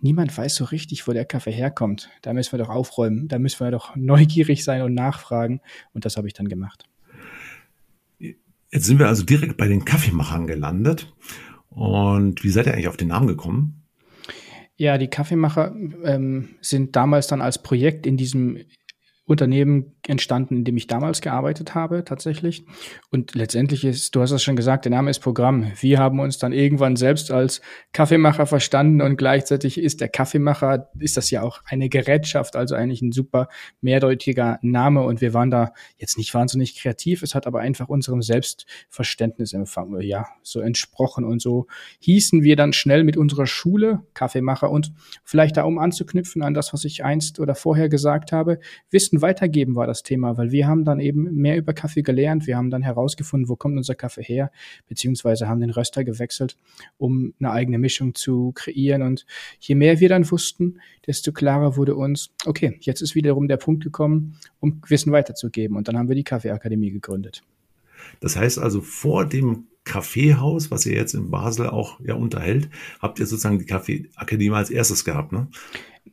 niemand 0.00 0.36
weiß 0.36 0.56
so 0.56 0.64
richtig, 0.64 1.06
wo 1.06 1.12
der 1.12 1.24
Kaffee 1.24 1.52
herkommt. 1.52 2.10
Da 2.22 2.32
müssen 2.32 2.52
wir 2.52 2.58
doch 2.58 2.68
aufräumen, 2.68 3.28
da 3.28 3.38
müssen 3.38 3.64
wir 3.64 3.70
doch 3.70 3.94
neugierig 3.96 4.64
sein 4.64 4.82
und 4.82 4.94
nachfragen. 4.94 5.60
Und 5.92 6.04
das 6.04 6.16
habe 6.16 6.26
ich 6.26 6.34
dann 6.34 6.48
gemacht. 6.48 6.84
Jetzt 8.18 8.84
sind 8.84 8.98
wir 8.98 9.08
also 9.08 9.24
direkt 9.24 9.56
bei 9.56 9.68
den 9.68 9.84
Kaffeemachern 9.84 10.46
gelandet. 10.46 11.12
Und 11.70 12.42
wie 12.44 12.50
seid 12.50 12.66
ihr 12.66 12.74
eigentlich 12.74 12.88
auf 12.88 12.96
den 12.96 13.08
Namen 13.08 13.28
gekommen? 13.28 13.82
Ja, 14.78 14.96
die 14.96 15.08
Kaffeemacher 15.08 15.74
ähm, 16.04 16.50
sind 16.60 16.94
damals 16.94 17.26
dann 17.26 17.42
als 17.42 17.60
Projekt 17.60 18.06
in 18.06 18.16
diesem 18.16 18.64
Unternehmen 19.28 19.92
entstanden, 20.06 20.56
in 20.56 20.64
dem 20.64 20.78
ich 20.78 20.86
damals 20.86 21.20
gearbeitet 21.20 21.74
habe, 21.74 22.02
tatsächlich. 22.02 22.64
Und 23.10 23.34
letztendlich 23.34 23.84
ist, 23.84 24.16
du 24.16 24.22
hast 24.22 24.30
es 24.30 24.42
schon 24.42 24.56
gesagt, 24.56 24.86
der 24.86 24.90
Name 24.90 25.10
ist 25.10 25.18
Programm. 25.18 25.70
Wir 25.78 25.98
haben 25.98 26.18
uns 26.18 26.38
dann 26.38 26.52
irgendwann 26.52 26.96
selbst 26.96 27.30
als 27.30 27.60
Kaffeemacher 27.92 28.46
verstanden 28.46 29.02
und 29.02 29.18
gleichzeitig 29.18 29.76
ist 29.78 30.00
der 30.00 30.08
Kaffeemacher, 30.08 30.88
ist 30.98 31.18
das 31.18 31.30
ja 31.30 31.42
auch 31.42 31.60
eine 31.66 31.90
Gerätschaft, 31.90 32.56
also 32.56 32.74
eigentlich 32.74 33.02
ein 33.02 33.12
super 33.12 33.48
mehrdeutiger 33.82 34.58
Name 34.62 35.02
und 35.02 35.20
wir 35.20 35.34
waren 35.34 35.50
da 35.50 35.74
jetzt 35.98 36.16
nicht 36.16 36.32
wahnsinnig 36.32 36.80
kreativ. 36.80 37.22
Es 37.22 37.34
hat 37.34 37.46
aber 37.46 37.60
einfach 37.60 37.90
unserem 37.90 38.22
Selbstverständnis 38.22 39.54
ja, 40.00 40.26
so 40.42 40.60
entsprochen 40.60 41.24
und 41.24 41.42
so 41.42 41.66
hießen 42.00 42.42
wir 42.42 42.56
dann 42.56 42.72
schnell 42.72 43.04
mit 43.04 43.18
unserer 43.18 43.46
Schule 43.46 44.06
Kaffeemacher 44.14 44.70
und 44.70 44.92
vielleicht 45.22 45.58
da 45.58 45.64
um 45.64 45.78
anzuknüpfen 45.78 46.42
an 46.42 46.54
das, 46.54 46.72
was 46.72 46.86
ich 46.86 47.04
einst 47.04 47.40
oder 47.40 47.54
vorher 47.54 47.90
gesagt 47.90 48.32
habe, 48.32 48.58
wissen 48.90 49.17
Wissen 49.18 49.22
weitergeben 49.22 49.74
war 49.74 49.86
das 49.86 50.02
Thema, 50.02 50.36
weil 50.36 50.52
wir 50.52 50.66
haben 50.66 50.84
dann 50.84 51.00
eben 51.00 51.34
mehr 51.34 51.56
über 51.56 51.72
Kaffee 51.72 52.02
gelernt. 52.02 52.46
Wir 52.46 52.56
haben 52.56 52.70
dann 52.70 52.82
herausgefunden, 52.82 53.48
wo 53.48 53.56
kommt 53.56 53.76
unser 53.76 53.94
Kaffee 53.94 54.22
her, 54.22 54.50
beziehungsweise 54.88 55.48
haben 55.48 55.60
den 55.60 55.70
Röster 55.70 56.04
gewechselt, 56.04 56.56
um 56.98 57.34
eine 57.40 57.50
eigene 57.50 57.78
Mischung 57.78 58.14
zu 58.14 58.52
kreieren. 58.54 59.02
Und 59.02 59.26
je 59.60 59.74
mehr 59.74 60.00
wir 60.00 60.08
dann 60.08 60.30
wussten, 60.30 60.80
desto 61.06 61.32
klarer 61.32 61.76
wurde 61.76 61.94
uns, 61.94 62.30
okay, 62.46 62.78
jetzt 62.80 63.02
ist 63.02 63.14
wiederum 63.14 63.48
der 63.48 63.56
Punkt 63.56 63.82
gekommen, 63.84 64.36
um 64.60 64.80
Wissen 64.88 65.12
weiterzugeben. 65.12 65.76
Und 65.76 65.88
dann 65.88 65.98
haben 65.98 66.08
wir 66.08 66.16
die 66.16 66.24
Kaffeeakademie 66.24 66.90
gegründet. 66.90 67.42
Das 68.20 68.36
heißt 68.36 68.58
also, 68.58 68.80
vor 68.80 69.26
dem 69.26 69.66
Kaffeehaus, 69.84 70.70
was 70.70 70.84
ihr 70.86 70.94
jetzt 70.94 71.14
in 71.14 71.30
Basel 71.30 71.68
auch 71.68 71.98
ja 72.00 72.14
unterhält, 72.14 72.68
habt 73.00 73.18
ihr 73.20 73.26
sozusagen 73.26 73.58
die 73.58 73.64
Kaffeeakademie 73.64 74.50
als 74.54 74.70
erstes 74.70 75.04
gehabt, 75.04 75.32
ne? 75.32 75.48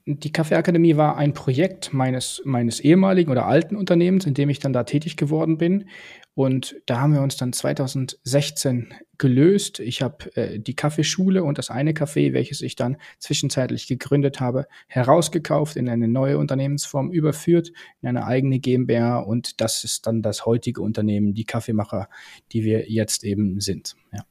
Die 0.06 0.32
Kaffeeakademie 0.32 0.98
war 0.98 1.18
ein 1.18 1.34
Projekt 1.34 1.94
meines, 1.94 2.42
meines 2.46 2.80
ehemaligen 2.80 3.32
oder 3.32 3.46
alten 3.46 3.76
Unternehmens, 3.76 4.26
in 4.26 4.34
dem 4.34 4.50
ich 4.50 4.60
dann 4.60 4.74
da 4.74 4.84
tätig 4.84 5.18
geworden 5.18 5.58
bin. 5.58 5.90
Und 6.34 6.76
da 6.86 7.00
haben 7.00 7.14
wir 7.14 7.22
uns 7.22 7.38
dann 7.38 7.54
2016 7.54 8.94
gelöst. 9.18 9.80
Ich 9.80 10.02
habe 10.02 10.36
äh, 10.36 10.60
die 10.60 10.76
Kaffeeschule 10.76 11.44
und 11.44 11.58
das 11.58 11.70
eine 11.70 11.94
Café, 11.94 12.34
welches 12.34 12.62
ich 12.62 12.76
dann 12.76 12.98
zwischenzeitlich 13.20 13.88
gegründet 13.88 14.42
habe, 14.42 14.68
herausgekauft, 14.88 15.78
in 15.78 15.88
eine 15.88 16.10
neue 16.10 16.38
Unternehmensform 16.38 17.12
überführt, 17.12 17.72
in 18.02 18.10
eine 18.10 18.26
eigene 18.26 18.60
GmbH. 18.60 19.20
Und 19.20 19.62
das 19.62 19.86
ist 19.86 20.08
dann 20.08 20.22
das 20.22 20.46
heutige 20.46 20.82
Unternehmen, 20.82 21.34
die 21.34 21.46
Kaffeemacher, 21.46 22.10
die 22.52 22.64
wir 22.64 22.90
jetzt 22.92 23.24
eben 23.24 23.62
sind. 23.62 23.96
Ja. 24.12 24.26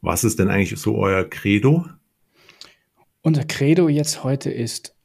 Was 0.00 0.24
ist 0.24 0.38
denn 0.40 0.48
eigentlich 0.48 0.80
so 0.80 0.96
euer 0.96 1.24
Credo? 1.28 1.86
Unser 3.22 3.44
Credo 3.44 3.88
jetzt 3.88 4.24
heute 4.24 4.50
ist 4.50 4.95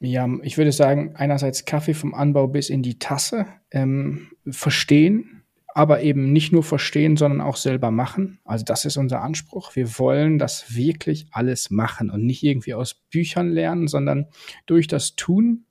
ja, 0.00 0.28
ich 0.42 0.56
würde 0.56 0.72
sagen, 0.72 1.14
einerseits 1.14 1.66
Kaffee 1.66 1.94
vom 1.94 2.14
Anbau 2.14 2.48
bis 2.48 2.70
in 2.70 2.82
die 2.82 2.98
Tasse 2.98 3.46
ähm, 3.70 4.30
verstehen, 4.50 5.42
aber 5.74 6.02
eben 6.02 6.32
nicht 6.32 6.52
nur 6.52 6.62
verstehen, 6.62 7.16
sondern 7.16 7.40
auch 7.40 7.56
selber 7.56 7.90
machen. 7.90 8.40
Also 8.44 8.64
das 8.64 8.84
ist 8.86 8.96
unser 8.96 9.20
Anspruch. 9.20 9.76
Wir 9.76 9.98
wollen 9.98 10.38
das 10.38 10.74
wirklich 10.74 11.26
alles 11.30 11.70
machen 11.70 12.10
und 12.10 12.24
nicht 12.24 12.42
irgendwie 12.42 12.74
aus 12.74 12.94
Büchern 12.94 13.50
lernen, 13.50 13.88
sondern 13.88 14.26
durch 14.66 14.86
das 14.86 15.16
Tun 15.16 15.66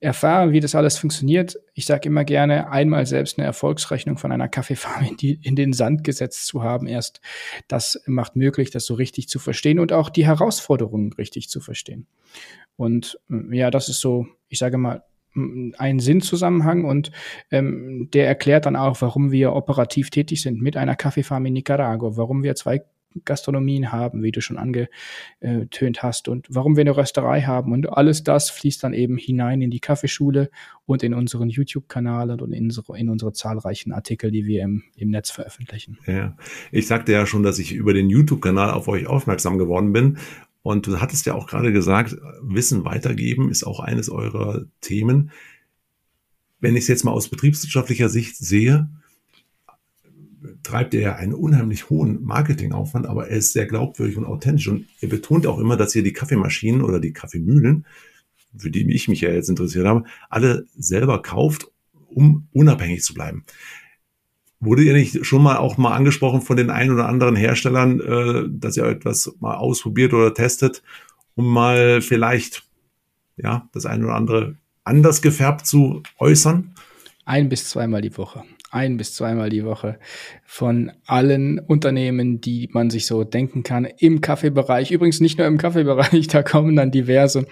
erfahren, 0.00 0.52
wie 0.52 0.60
das 0.60 0.74
alles 0.74 0.98
funktioniert. 0.98 1.56
Ich 1.72 1.86
sage 1.86 2.08
immer 2.08 2.24
gerne, 2.24 2.70
einmal 2.70 3.06
selbst 3.06 3.38
eine 3.38 3.46
Erfolgsrechnung 3.46 4.18
von 4.18 4.32
einer 4.32 4.48
Kaffeefarm 4.48 5.04
in, 5.04 5.16
die, 5.16 5.38
in 5.42 5.56
den 5.56 5.72
Sand 5.72 6.04
gesetzt 6.04 6.46
zu 6.46 6.62
haben, 6.62 6.86
erst 6.86 7.20
das 7.68 8.02
macht 8.06 8.36
möglich, 8.36 8.70
das 8.70 8.86
so 8.86 8.94
richtig 8.94 9.28
zu 9.28 9.38
verstehen 9.38 9.78
und 9.78 9.92
auch 9.92 10.10
die 10.10 10.26
Herausforderungen 10.26 11.12
richtig 11.14 11.48
zu 11.48 11.60
verstehen. 11.60 12.06
Und 12.76 13.18
äh, 13.30 13.56
ja, 13.56 13.70
das 13.70 13.88
ist 13.88 14.00
so, 14.00 14.26
ich 14.48 14.58
sage 14.58 14.78
mal, 14.78 15.04
ein 15.78 15.98
Sinnzusammenhang 15.98 16.84
und 16.84 17.10
ähm, 17.50 18.08
der 18.12 18.28
erklärt 18.28 18.66
dann 18.66 18.76
auch, 18.76 19.00
warum 19.00 19.32
wir 19.32 19.52
operativ 19.52 20.10
tätig 20.10 20.42
sind 20.42 20.62
mit 20.62 20.76
einer 20.76 20.94
Kaffeefarm 20.94 21.46
in 21.46 21.54
Nicaragua, 21.54 22.16
warum 22.16 22.44
wir 22.44 22.54
zwei 22.54 22.82
Gastronomien 23.24 23.92
haben, 23.92 24.22
wie 24.22 24.32
du 24.32 24.40
schon 24.40 24.58
angetönt 24.58 26.02
hast 26.02 26.28
und 26.28 26.46
warum 26.50 26.76
wir 26.76 26.82
eine 26.82 26.96
Rösterei 26.96 27.42
haben. 27.42 27.72
Und 27.72 27.88
alles 27.88 28.24
das 28.24 28.50
fließt 28.50 28.82
dann 28.82 28.92
eben 28.92 29.16
hinein 29.16 29.62
in 29.62 29.70
die 29.70 29.80
Kaffeeschule 29.80 30.50
und 30.86 31.02
in 31.02 31.14
unseren 31.14 31.48
YouTube-Kanal 31.48 32.40
und 32.40 32.52
in 32.52 32.64
unsere, 32.64 32.98
in 32.98 33.08
unsere 33.08 33.32
zahlreichen 33.32 33.92
Artikel, 33.92 34.30
die 34.30 34.46
wir 34.46 34.62
im, 34.62 34.82
im 34.96 35.10
Netz 35.10 35.30
veröffentlichen. 35.30 35.98
Ja, 36.06 36.36
ich 36.72 36.86
sagte 36.86 37.12
ja 37.12 37.26
schon, 37.26 37.42
dass 37.42 37.58
ich 37.58 37.72
über 37.72 37.94
den 37.94 38.10
YouTube-Kanal 38.10 38.70
auf 38.70 38.88
euch 38.88 39.06
aufmerksam 39.06 39.58
geworden 39.58 39.92
bin. 39.92 40.18
Und 40.62 40.86
du 40.86 41.00
hattest 41.00 41.26
ja 41.26 41.34
auch 41.34 41.46
gerade 41.46 41.72
gesagt, 41.72 42.16
Wissen 42.42 42.84
weitergeben 42.86 43.50
ist 43.50 43.64
auch 43.64 43.80
eines 43.80 44.08
eurer 44.08 44.64
Themen. 44.80 45.30
Wenn 46.58 46.74
ich 46.74 46.84
es 46.84 46.88
jetzt 46.88 47.04
mal 47.04 47.12
aus 47.12 47.28
betriebswirtschaftlicher 47.28 48.08
Sicht 48.08 48.36
sehe, 48.38 48.88
treibt 50.64 50.94
er 50.94 51.00
ja 51.00 51.14
einen 51.14 51.34
unheimlich 51.34 51.90
hohen 51.90 52.24
Marketingaufwand, 52.24 53.06
aber 53.06 53.28
er 53.28 53.36
ist 53.36 53.52
sehr 53.52 53.66
glaubwürdig 53.66 54.16
und 54.16 54.24
authentisch. 54.24 54.66
Und 54.66 54.86
er 55.00 55.08
betont 55.08 55.46
auch 55.46 55.58
immer, 55.58 55.76
dass 55.76 55.94
ihr 55.94 56.02
die 56.02 56.12
Kaffeemaschinen 56.12 56.82
oder 56.82 56.98
die 56.98 57.12
Kaffeemühlen, 57.12 57.86
für 58.56 58.70
die 58.70 58.90
ich 58.92 59.06
mich 59.06 59.20
ja 59.20 59.30
jetzt 59.30 59.50
interessiert 59.50 59.86
habe, 59.86 60.04
alle 60.30 60.66
selber 60.76 61.22
kauft, 61.22 61.68
um 62.08 62.48
unabhängig 62.52 63.02
zu 63.02 63.14
bleiben. 63.14 63.44
Wurde 64.58 64.82
ihr 64.82 64.94
nicht 64.94 65.26
schon 65.26 65.42
mal 65.42 65.58
auch 65.58 65.76
mal 65.76 65.94
angesprochen 65.94 66.40
von 66.40 66.56
den 66.56 66.70
ein 66.70 66.90
oder 66.90 67.06
anderen 67.06 67.36
Herstellern, 67.36 68.00
äh, 68.00 68.48
dass 68.48 68.76
ihr 68.76 68.84
etwas 68.84 69.34
mal 69.40 69.56
ausprobiert 69.56 70.14
oder 70.14 70.32
testet, 70.32 70.82
um 71.34 71.52
mal 71.52 72.00
vielleicht 72.00 72.66
ja 73.36 73.68
das 73.72 73.84
eine 73.84 74.04
oder 74.04 74.14
andere 74.14 74.56
anders 74.84 75.20
gefärbt 75.20 75.66
zu 75.66 76.02
äußern? 76.18 76.74
Ein 77.26 77.48
bis 77.48 77.68
zweimal 77.68 78.00
die 78.00 78.16
Woche 78.16 78.44
ein 78.74 78.96
bis 78.96 79.14
zweimal 79.14 79.50
die 79.50 79.64
Woche 79.64 79.98
von 80.44 80.92
allen 81.06 81.60
Unternehmen, 81.60 82.40
die 82.40 82.68
man 82.72 82.90
sich 82.90 83.06
so 83.06 83.24
denken 83.24 83.62
kann, 83.62 83.84
im 83.84 84.20
Kaffeebereich. 84.20 84.90
Übrigens 84.90 85.20
nicht 85.20 85.38
nur 85.38 85.46
im 85.46 85.58
Kaffeebereich, 85.58 86.26
da 86.28 86.42
kommen 86.42 86.74
dann 86.76 86.90
diverse, 86.90 87.46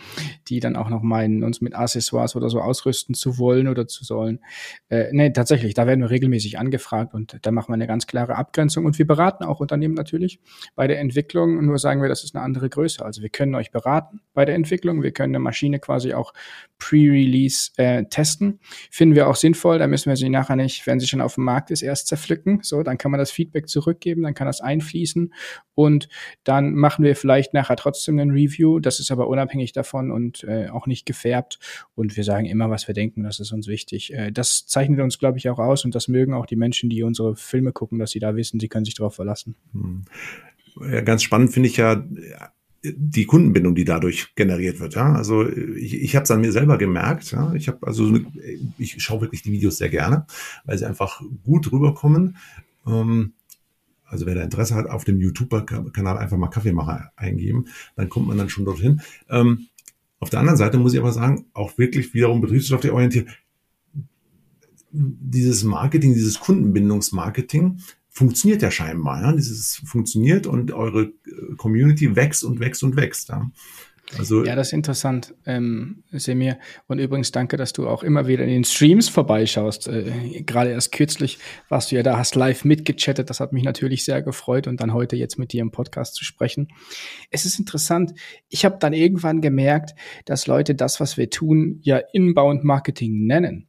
die 0.48 0.60
dann 0.60 0.76
auch 0.76 0.88
noch 0.88 1.02
meinen, 1.02 1.44
uns 1.44 1.60
mit 1.60 1.74
Accessoires 1.74 2.34
oder 2.34 2.50
so 2.50 2.60
ausrüsten 2.60 3.14
zu 3.14 3.38
wollen 3.38 3.68
oder 3.68 3.86
zu 3.86 4.04
sollen. 4.04 4.40
Äh, 4.88 5.10
nee, 5.12 5.30
tatsächlich, 5.30 5.74
da 5.74 5.86
werden 5.86 6.00
wir 6.00 6.10
regelmäßig 6.10 6.58
angefragt 6.58 7.14
und 7.14 7.38
da 7.42 7.52
machen 7.52 7.68
wir 7.68 7.74
eine 7.74 7.86
ganz 7.86 8.06
klare 8.06 8.34
Abgrenzung. 8.34 8.84
Und 8.84 8.98
wir 8.98 9.06
beraten 9.06 9.44
auch 9.44 9.60
Unternehmen 9.60 9.94
natürlich 9.94 10.40
bei 10.74 10.88
der 10.88 10.98
Entwicklung. 10.98 11.64
Nur 11.64 11.78
sagen 11.78 12.02
wir, 12.02 12.08
das 12.08 12.24
ist 12.24 12.34
eine 12.34 12.44
andere 12.44 12.68
Größe. 12.68 13.04
Also 13.04 13.22
wir 13.22 13.30
können 13.30 13.54
euch 13.54 13.70
beraten 13.70 14.20
bei 14.34 14.44
der 14.44 14.56
Entwicklung. 14.56 15.02
Wir 15.02 15.12
können 15.12 15.34
eine 15.34 15.42
Maschine 15.42 15.78
quasi 15.78 16.14
auch 16.14 16.32
Pre-Release 16.78 17.70
äh, 17.76 18.04
testen. 18.06 18.58
Finden 18.90 19.14
wir 19.14 19.28
auch 19.28 19.36
sinnvoll. 19.36 19.78
Da 19.78 19.86
müssen 19.86 20.08
wir 20.08 20.16
sie 20.16 20.28
nachher 20.28 20.56
nicht, 20.56 20.84
wenn 20.86 20.98
sie 20.98 21.11
schon 21.12 21.20
auf 21.20 21.36
dem 21.36 21.44
Markt 21.44 21.70
ist, 21.70 21.82
erst 21.82 22.08
zerpflücken. 22.08 22.60
So, 22.62 22.82
dann 22.82 22.98
kann 22.98 23.12
man 23.12 23.18
das 23.18 23.30
Feedback 23.30 23.68
zurückgeben, 23.68 24.22
dann 24.22 24.34
kann 24.34 24.48
das 24.48 24.60
einfließen 24.60 25.32
und 25.74 26.08
dann 26.44 26.74
machen 26.74 27.04
wir 27.04 27.14
vielleicht 27.14 27.54
nachher 27.54 27.76
trotzdem 27.76 28.18
ein 28.18 28.30
Review. 28.30 28.80
Das 28.80 28.98
ist 28.98 29.10
aber 29.10 29.28
unabhängig 29.28 29.72
davon 29.72 30.10
und 30.10 30.44
äh, 30.44 30.68
auch 30.68 30.86
nicht 30.86 31.06
gefärbt. 31.06 31.58
Und 31.94 32.16
wir 32.16 32.24
sagen 32.24 32.46
immer, 32.46 32.70
was 32.70 32.88
wir 32.88 32.94
denken. 32.94 33.22
Das 33.22 33.40
ist 33.40 33.52
uns 33.52 33.68
wichtig. 33.68 34.12
Äh, 34.12 34.32
das 34.32 34.66
zeichnet 34.66 35.00
uns, 35.00 35.18
glaube 35.18 35.38
ich, 35.38 35.48
auch 35.48 35.58
aus 35.58 35.84
und 35.84 35.94
das 35.94 36.08
mögen 36.08 36.34
auch 36.34 36.46
die 36.46 36.56
Menschen, 36.56 36.90
die 36.90 37.02
unsere 37.02 37.36
Filme 37.36 37.72
gucken, 37.72 37.98
dass 37.98 38.10
sie 38.10 38.18
da 38.18 38.34
wissen, 38.34 38.58
sie 38.58 38.68
können 38.68 38.84
sich 38.84 38.94
darauf 38.94 39.14
verlassen. 39.14 39.54
Hm. 39.72 40.04
Ja, 40.90 41.02
ganz 41.02 41.22
spannend 41.22 41.52
finde 41.52 41.68
ich 41.68 41.76
ja 41.76 42.02
die 42.84 43.26
Kundenbindung, 43.26 43.74
die 43.74 43.84
dadurch 43.84 44.34
generiert 44.34 44.80
wird. 44.80 44.94
Ja? 44.94 45.14
Also 45.14 45.48
ich, 45.48 45.94
ich 45.94 46.16
habe 46.16 46.24
es 46.24 46.30
an 46.30 46.40
mir 46.40 46.52
selber 46.52 46.78
gemerkt. 46.78 47.30
Ja? 47.30 47.54
Ich 47.54 47.68
habe 47.68 47.86
also 47.86 48.18
ich 48.78 49.02
schaue 49.02 49.20
wirklich 49.20 49.42
die 49.42 49.52
Videos 49.52 49.78
sehr 49.78 49.88
gerne, 49.88 50.26
weil 50.64 50.78
sie 50.78 50.86
einfach 50.86 51.22
gut 51.44 51.70
rüberkommen. 51.70 52.36
Ähm, 52.86 53.32
also 54.04 54.26
wer 54.26 54.34
da 54.34 54.42
Interesse 54.42 54.74
hat, 54.74 54.90
auf 54.90 55.04
dem 55.04 55.20
YouTube-Kanal 55.20 56.18
einfach 56.18 56.36
mal 56.36 56.48
Kaffeemacher 56.48 57.12
eingeben, 57.16 57.66
dann 57.96 58.08
kommt 58.08 58.26
man 58.26 58.36
dann 58.36 58.50
schon 58.50 58.64
dorthin. 58.64 59.00
Ähm, 59.30 59.68
auf 60.18 60.28
der 60.28 60.40
anderen 60.40 60.58
Seite 60.58 60.78
muss 60.78 60.92
ich 60.92 61.00
aber 61.00 61.12
sagen, 61.12 61.46
auch 61.54 61.78
wirklich 61.78 62.12
wiederum 62.14 62.40
betriebswirtschaftlich 62.40 62.92
orientiert. 62.92 63.28
Dieses 64.90 65.64
Marketing, 65.64 66.12
dieses 66.12 66.40
Kundenbindungsmarketing 66.40 67.78
funktioniert 68.12 68.62
ja 68.62 68.70
scheinbar. 68.70 69.22
Ja? 69.22 69.32
Dieses 69.32 69.82
funktioniert 69.84 70.46
und 70.46 70.70
eure 70.72 71.04
äh, 71.04 71.56
Community 71.56 72.14
wächst 72.14 72.44
und 72.44 72.60
wächst 72.60 72.84
und 72.84 72.96
wächst. 72.96 73.30
Ja? 73.30 73.50
Also, 74.18 74.44
ja, 74.44 74.54
das 74.54 74.68
ist 74.68 74.72
interessant, 74.74 75.34
ähm, 75.46 76.02
Semir. 76.12 76.58
Und 76.86 76.98
übrigens 76.98 77.32
danke, 77.32 77.56
dass 77.56 77.72
du 77.72 77.88
auch 77.88 78.02
immer 78.02 78.26
wieder 78.26 78.44
in 78.44 78.50
den 78.50 78.64
Streams 78.64 79.08
vorbeischaust. 79.08 79.88
Äh, 79.88 80.42
Gerade 80.44 80.70
erst 80.70 80.92
kürzlich 80.92 81.38
warst 81.68 81.90
du 81.90 81.96
ja 81.96 82.02
da, 82.02 82.18
hast 82.18 82.34
live 82.34 82.64
mitgechattet. 82.64 83.30
Das 83.30 83.40
hat 83.40 83.52
mich 83.52 83.62
natürlich 83.62 84.04
sehr 84.04 84.20
gefreut 84.20 84.66
und 84.66 84.80
dann 84.80 84.92
heute 84.92 85.16
jetzt 85.16 85.38
mit 85.38 85.52
dir 85.52 85.62
im 85.62 85.70
Podcast 85.70 86.14
zu 86.14 86.24
sprechen. 86.24 86.68
Es 87.30 87.46
ist 87.46 87.58
interessant. 87.58 88.12
Ich 88.48 88.66
habe 88.66 88.76
dann 88.78 88.92
irgendwann 88.92 89.40
gemerkt, 89.40 89.94
dass 90.26 90.46
Leute 90.46 90.74
das, 90.74 91.00
was 91.00 91.16
wir 91.16 91.30
tun, 91.30 91.78
ja 91.82 91.98
Inbound 92.12 92.64
Marketing 92.64 93.26
nennen. 93.26 93.68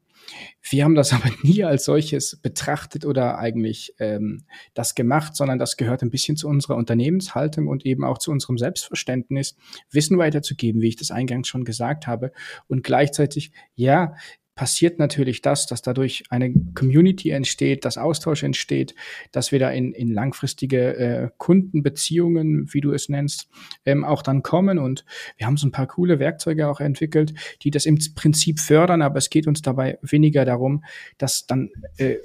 Wir 0.69 0.83
haben 0.83 0.95
das 0.95 1.13
aber 1.13 1.29
nie 1.41 1.63
als 1.63 1.85
solches 1.85 2.37
betrachtet 2.37 3.05
oder 3.05 3.37
eigentlich 3.37 3.93
ähm, 3.99 4.43
das 4.73 4.95
gemacht, 4.95 5.35
sondern 5.35 5.59
das 5.59 5.77
gehört 5.77 6.01
ein 6.03 6.09
bisschen 6.09 6.37
zu 6.37 6.47
unserer 6.47 6.75
Unternehmenshaltung 6.75 7.67
und 7.67 7.85
eben 7.85 8.03
auch 8.03 8.17
zu 8.17 8.31
unserem 8.31 8.57
Selbstverständnis, 8.57 9.55
Wissen 9.91 10.17
weiterzugeben, 10.17 10.81
wie 10.81 10.89
ich 10.89 10.95
das 10.95 11.11
eingangs 11.11 11.47
schon 11.47 11.65
gesagt 11.65 12.07
habe. 12.07 12.31
Und 12.67 12.83
gleichzeitig, 12.83 13.51
ja, 13.75 14.15
passiert 14.55 14.99
natürlich 14.99 15.41
das, 15.41 15.65
dass 15.65 15.81
dadurch 15.81 16.23
eine 16.29 16.53
Community 16.75 17.31
entsteht, 17.31 17.85
dass 17.85 17.97
Austausch 17.97 18.43
entsteht, 18.43 18.93
dass 19.31 19.51
wir 19.51 19.59
da 19.59 19.71
in, 19.71 19.93
in 19.93 20.13
langfristige 20.13 20.95
äh, 20.95 21.29
Kundenbeziehungen, 21.37 22.71
wie 22.71 22.81
du 22.81 22.91
es 22.91 23.09
nennst, 23.09 23.49
ähm, 23.85 24.03
auch 24.05 24.21
dann 24.21 24.43
kommen. 24.43 24.77
Und 24.77 25.05
wir 25.37 25.47
haben 25.47 25.57
so 25.57 25.67
ein 25.67 25.71
paar 25.71 25.87
coole 25.87 26.19
Werkzeuge 26.19 26.67
auch 26.67 26.79
entwickelt, 26.79 27.33
die 27.63 27.71
das 27.71 27.85
im 27.85 27.97
Prinzip 28.15 28.59
fördern, 28.59 29.01
aber 29.01 29.17
es 29.17 29.31
geht 29.31 29.47
uns 29.47 29.61
dabei 29.63 29.97
weniger 30.01 30.45
darum, 30.45 30.83
dass 31.17 31.47
dann 31.47 31.71
äh, 31.97 32.17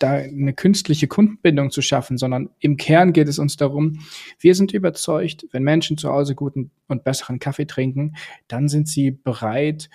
da 0.00 0.12
eine 0.12 0.54
künstliche 0.54 1.06
Kundenbindung 1.06 1.70
zu 1.70 1.82
schaffen, 1.82 2.18
sondern 2.18 2.50
im 2.58 2.76
Kern 2.76 3.12
geht 3.12 3.28
es 3.28 3.38
uns 3.38 3.56
darum, 3.56 4.00
wir 4.40 4.54
sind 4.56 4.72
überzeugt, 4.72 5.46
wenn 5.52 5.62
Menschen 5.62 5.98
zu 5.98 6.10
Hause 6.10 6.34
guten 6.34 6.72
und 6.88 7.04
besseren 7.04 7.38
Kaffee 7.38 7.66
trinken, 7.66 8.16
dann 8.48 8.68
sind 8.68 8.88
sie 8.88 9.10
bereit, 9.12 9.88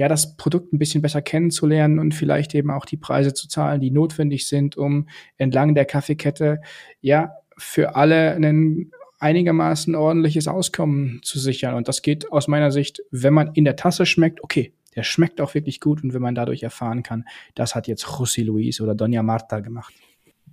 ja, 0.00 0.08
das 0.08 0.34
Produkt 0.38 0.72
ein 0.72 0.78
bisschen 0.78 1.02
besser 1.02 1.20
kennenzulernen 1.20 1.98
und 1.98 2.14
vielleicht 2.14 2.54
eben 2.54 2.70
auch 2.70 2.86
die 2.86 2.96
Preise 2.96 3.34
zu 3.34 3.48
zahlen, 3.48 3.82
die 3.82 3.90
notwendig 3.90 4.48
sind, 4.48 4.78
um 4.78 5.10
entlang 5.36 5.74
der 5.74 5.84
Kaffeekette, 5.84 6.62
ja, 7.02 7.32
für 7.58 7.96
alle 7.96 8.34
ein 8.34 8.92
einigermaßen 9.18 9.94
ordentliches 9.94 10.48
Auskommen 10.48 11.20
zu 11.22 11.38
sichern. 11.38 11.74
Und 11.74 11.86
das 11.86 12.00
geht 12.00 12.32
aus 12.32 12.48
meiner 12.48 12.70
Sicht, 12.70 13.02
wenn 13.10 13.34
man 13.34 13.50
in 13.52 13.66
der 13.66 13.76
Tasse 13.76 14.06
schmeckt, 14.06 14.42
okay, 14.42 14.72
der 14.96 15.02
schmeckt 15.02 15.38
auch 15.38 15.52
wirklich 15.52 15.80
gut 15.80 16.02
und 16.02 16.14
wenn 16.14 16.22
man 16.22 16.34
dadurch 16.34 16.62
erfahren 16.62 17.02
kann, 17.02 17.26
das 17.54 17.74
hat 17.74 17.86
jetzt 17.86 18.06
José 18.06 18.42
Luis 18.42 18.80
oder 18.80 18.94
Doña 18.94 19.22
Marta 19.22 19.60
gemacht. 19.60 19.92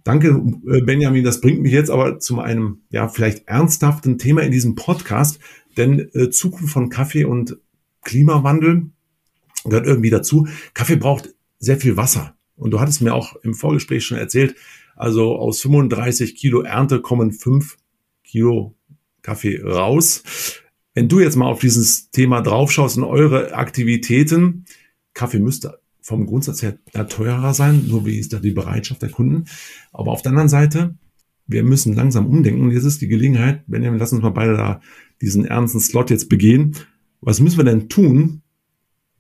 Danke, 0.04 0.28
äh, 0.70 0.82
Benjamin. 0.82 1.24
Das 1.24 1.40
bringt 1.40 1.62
mich 1.62 1.72
jetzt 1.72 1.90
aber 1.90 2.20
zu 2.20 2.42
einem, 2.42 2.82
ja, 2.90 3.08
vielleicht 3.08 3.48
ernsthaften 3.48 4.18
Thema 4.18 4.42
in 4.42 4.52
diesem 4.52 4.76
Podcast, 4.76 5.40
denn 5.78 6.10
äh, 6.14 6.32
Zukunft 6.32 6.74
von 6.74 6.90
Kaffee 6.90 7.24
und 7.24 7.58
Klimawandel 8.02 8.92
gehört 9.64 9.88
irgendwie 9.88 10.10
dazu. 10.10 10.48
Kaffee 10.74 10.96
braucht 10.96 11.34
sehr 11.60 11.78
viel 11.78 11.98
Wasser. 11.98 12.36
Und 12.56 12.72
du 12.72 12.80
hattest 12.80 13.02
mir 13.02 13.14
auch 13.14 13.36
im 13.38 13.54
Vorgespräch 13.54 14.06
schon 14.06 14.18
erzählt, 14.18 14.56
also 14.96 15.38
aus 15.38 15.62
35 15.62 16.36
Kilo 16.36 16.62
Ernte 16.62 17.02
kommen 17.02 17.32
5 17.32 17.78
Kilo 18.24 18.76
Kaffee 19.22 19.62
raus. 19.62 20.24
Wenn 20.96 21.08
du 21.08 21.20
jetzt 21.20 21.36
mal 21.36 21.46
auf 21.46 21.60
dieses 21.60 22.10
Thema 22.10 22.42
draufschaust 22.42 22.98
in 22.98 23.04
eure 23.04 23.54
Aktivitäten, 23.54 24.66
Kaffee 25.14 25.40
müsste 25.40 25.80
vom 26.02 26.26
Grundsatz 26.26 26.64
her 26.64 26.80
teurer 27.10 27.54
sein, 27.54 27.86
nur 27.88 28.06
wie 28.06 28.18
ist 28.18 28.34
da 28.34 28.40
die 28.40 28.52
Bereitschaft 28.52 29.02
der 29.02 29.10
Kunden. 29.10 29.46
Aber 29.92 30.12
auf 30.12 30.22
der 30.22 30.32
anderen 30.32 30.50
Seite, 30.50 30.96
wir 31.46 31.64
müssen 31.64 31.94
langsam 31.94 32.26
umdenken. 32.26 32.72
Jetzt 32.72 32.86
ist 32.86 33.02
die 33.02 33.08
Gelegenheit, 33.08 33.64
Benjamin, 33.68 34.00
lass 34.00 34.14
uns 34.14 34.22
mal 34.22 34.30
beide 34.30 34.56
da 34.56 34.82
diesen 35.22 35.46
ernsten 35.46 35.80
Slot 35.80 36.10
jetzt 36.10 36.30
begehen. 36.30 36.76
Was 37.22 37.40
müssen 37.40 37.58
wir 37.58 37.66
denn 37.66 37.90
tun, 37.90 38.42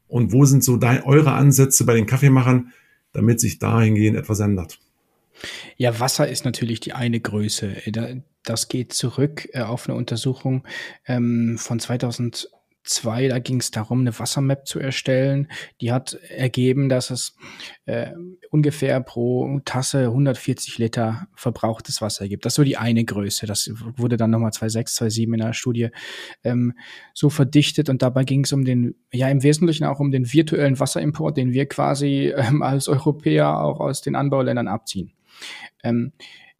und 0.08 0.32
wo 0.32 0.46
sind 0.46 0.64
so 0.64 0.78
dein, 0.78 1.04
eure 1.04 1.34
Ansätze 1.34 1.86
bei 1.86 1.94
den 1.94 2.06
Kaffeemachern, 2.06 2.72
damit 3.14 3.40
sich 3.40 3.60
dahingehend 3.60 4.18
etwas 4.18 4.40
ändert? 4.40 4.80
Ja, 5.76 6.00
Wasser 6.00 6.28
ist 6.28 6.46
natürlich 6.46 6.80
die 6.80 6.94
eine 6.94 7.20
Größe. 7.20 7.76
Das 8.44 8.70
geht 8.70 8.94
zurück 8.94 9.48
äh, 9.54 9.62
auf 9.62 9.88
eine 9.88 9.98
Untersuchung 9.98 10.64
ähm, 11.06 11.58
von 11.58 11.80
2000 11.80 12.50
2, 12.88 13.28
da 13.28 13.40
ging 13.40 13.60
es 13.60 13.72
darum, 13.72 14.02
eine 14.02 14.18
Wassermap 14.18 14.68
zu 14.68 14.80
erstellen. 14.80 15.48
Die 15.82 15.92
hat 15.92 16.14
ergeben, 16.30 16.90
dass 16.90 17.10
es 17.10 17.36
äh, 17.86 18.12
ungefähr 18.50 19.00
pro 19.02 19.60
Tasse 19.66 20.06
140 20.06 20.78
Liter 20.78 21.28
verbrauchtes 21.36 22.02
Wasser 22.02 22.28
gibt. 22.28 22.46
Das 22.46 22.54
ist 22.54 22.56
so 22.58 22.64
die 22.64 22.78
eine 22.78 23.04
Größe. 23.06 23.46
Das 23.46 23.70
wurde 23.98 24.18
dann 24.18 24.32
nochmal 24.32 24.52
2,6, 24.52 24.98
2,7 24.98 25.34
in 25.34 25.40
der 25.40 25.54
Studie 25.54 25.90
ähm, 26.44 26.74
so 27.14 27.30
verdichtet. 27.30 27.90
Und 27.90 28.02
dabei 28.02 28.24
ging 28.24 28.44
es 28.44 28.54
um 28.54 28.66
den, 28.66 28.96
ja 29.12 29.30
im 29.30 29.44
Wesentlichen 29.44 29.86
auch 29.86 30.00
um 30.00 30.12
den 30.12 30.32
virtuellen 30.32 30.80
Wasserimport, 30.80 31.38
den 31.38 31.54
wir 31.54 31.68
quasi 31.68 32.34
ähm, 32.36 32.62
als 32.62 32.88
Europäer 32.88 33.60
auch 33.60 33.80
aus 33.80 34.02
den 34.02 34.16
Anbauländern 34.16 34.68
abziehen. 34.68 35.14
Ähm, 35.84 36.14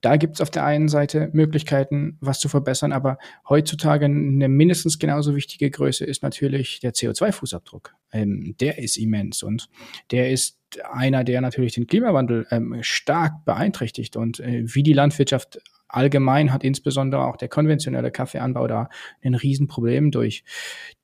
da 0.08 0.16
gibt 0.16 0.36
es 0.36 0.42
auf 0.42 0.50
der 0.50 0.64
einen 0.64 0.88
Seite 0.88 1.30
Möglichkeiten, 1.34 2.18
was 2.22 2.40
zu 2.40 2.48
verbessern, 2.48 2.94
aber 2.94 3.18
heutzutage 3.50 4.06
eine 4.06 4.48
mindestens 4.48 5.00
genauso 5.00 5.36
wichtige 5.36 5.70
Größe 5.70 6.06
ist 6.06 6.24
natürlich 6.24 6.80
der 6.80 6.94
CO2-Fußabdruck. 6.94 7.90
Ähm, 8.14 8.56
der 8.62 8.78
ist 8.78 8.96
immens 8.96 9.44
und 9.44 9.68
der 10.12 10.32
ist 10.32 10.60
einer, 10.90 11.26
der 11.26 11.42
natürlich 11.42 11.74
den 11.74 11.88
Klimawandel 11.88 12.48
ähm, 12.52 12.78
stark 12.84 13.44
beeinträchtigt 13.44 14.16
und 14.16 14.40
äh, 14.40 14.64
wie 14.64 14.82
die 14.82 14.94
Landwirtschaft 14.94 15.60
allgemein 15.90 16.54
hat 16.54 16.64
insbesondere 16.64 17.26
auch 17.26 17.36
der 17.36 17.50
konventionelle 17.50 18.10
Kaffeeanbau 18.10 18.68
da 18.68 18.90
ein 19.22 19.36
Riesenproblem 19.36 20.12
durch 20.12 20.46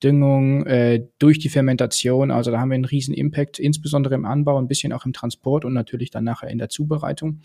Düngung, 0.02 0.66
äh, 0.66 1.06
durch 1.20 1.40
die 1.40 1.50
Fermentation. 1.50 2.32
Also 2.32 2.52
da 2.52 2.60
haben 2.60 2.70
wir 2.70 2.76
einen 2.76 2.86
riesen 2.86 3.14
Impact, 3.14 3.60
insbesondere 3.60 4.16
im 4.16 4.26
Anbau, 4.26 4.58
ein 4.58 4.68
bisschen 4.70 4.94
auch 4.94 5.06
im 5.06 5.12
Transport 5.12 5.66
und 5.66 5.74
natürlich 5.74 6.10
dann 6.10 6.24
nachher 6.24 6.50
in 6.50 6.58
der 6.58 6.70
Zubereitung. 6.70 7.42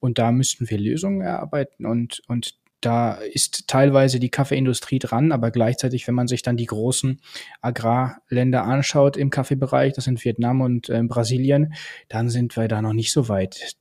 Und 0.00 0.18
da 0.18 0.32
müssten 0.32 0.68
wir 0.70 0.78
Lösungen 0.78 1.20
erarbeiten 1.20 1.86
und, 1.86 2.22
und 2.28 2.54
da 2.80 3.14
ist 3.14 3.66
teilweise 3.66 4.20
die 4.20 4.30
Kaffeeindustrie 4.30 5.00
dran, 5.00 5.32
aber 5.32 5.50
gleichzeitig, 5.50 6.06
wenn 6.06 6.14
man 6.14 6.28
sich 6.28 6.42
dann 6.42 6.56
die 6.56 6.66
großen 6.66 7.20
Agrarländer 7.60 8.64
anschaut 8.64 9.16
im 9.16 9.30
Kaffeebereich, 9.30 9.94
das 9.94 10.04
sind 10.04 10.24
Vietnam 10.24 10.60
und 10.60 10.88
äh, 10.88 11.02
Brasilien, 11.02 11.74
dann 12.08 12.28
sind 12.28 12.56
wir 12.56 12.68
da 12.68 12.80
noch 12.80 12.92
nicht 12.92 13.12
so 13.12 13.28
weit. 13.28 13.74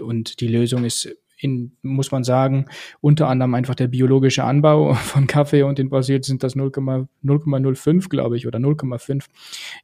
Und 0.00 0.40
die 0.40 0.48
Lösung 0.48 0.84
ist 0.84 1.14
in, 1.40 1.76
muss 1.82 2.10
man 2.10 2.24
sagen, 2.24 2.66
unter 3.00 3.28
anderem 3.28 3.54
einfach 3.54 3.74
der 3.74 3.86
biologische 3.86 4.44
Anbau 4.44 4.94
von 4.94 5.26
Kaffee 5.26 5.62
und 5.62 5.78
in 5.78 5.88
Brasilien 5.88 6.22
sind 6.22 6.42
das 6.42 6.56
0,05, 6.56 8.08
glaube 8.08 8.36
ich, 8.36 8.46
oder 8.46 8.58
0,5, 8.58 9.26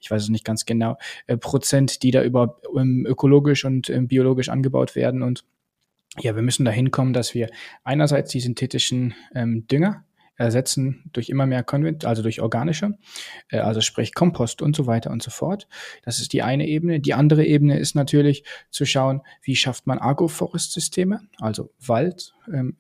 ich 0.01 0.11
weiß 0.11 0.23
es 0.23 0.29
nicht 0.31 0.45
ganz 0.45 0.65
genau, 0.65 0.97
äh, 1.27 1.37
Prozent, 1.37 2.03
die 2.03 2.11
da 2.11 2.23
über 2.25 2.57
ähm, 2.77 3.07
ökologisch 3.09 3.65
und 3.65 3.89
ähm, 3.91 4.09
biologisch 4.09 4.49
angebaut 4.49 4.97
werden 4.97 5.23
und 5.23 5.45
ja, 6.21 6.35
wir 6.35 6.43
müssen 6.43 6.65
dahin 6.65 6.91
kommen, 6.91 7.13
dass 7.13 7.35
wir 7.35 7.51
einerseits 7.83 8.31
die 8.31 8.41
synthetischen 8.41 9.15
ähm, 9.35 9.67
Dünger 9.67 10.04
ersetzen 10.37 11.11
durch 11.13 11.29
immer 11.29 11.47
mehr 11.47 11.63
Konvent, 11.63 12.05
also 12.05 12.23
durch 12.23 12.41
organische, 12.41 12.99
äh, 13.49 13.59
also 13.59 13.81
sprich 13.81 14.15
Kompost 14.15 14.63
und 14.63 14.75
so 14.75 14.87
weiter 14.87 15.11
und 15.11 15.23
so 15.23 15.31
fort. 15.31 15.69
Das 16.05 16.21
ist 16.21 16.33
die 16.33 16.43
eine 16.43 16.67
Ebene. 16.67 17.01
Die 17.01 17.15
andere 17.15 17.45
Ebene 17.45 17.79
ist 17.79 17.95
natürlich 17.95 18.45
zu 18.71 18.85
schauen, 18.85 19.23
wie 19.43 19.57
schafft 19.57 19.87
man 19.87 19.99
Agroforest-Systeme, 19.99 21.21
also 21.39 21.71
Wald, 21.79 22.35
ähm, 22.53 22.77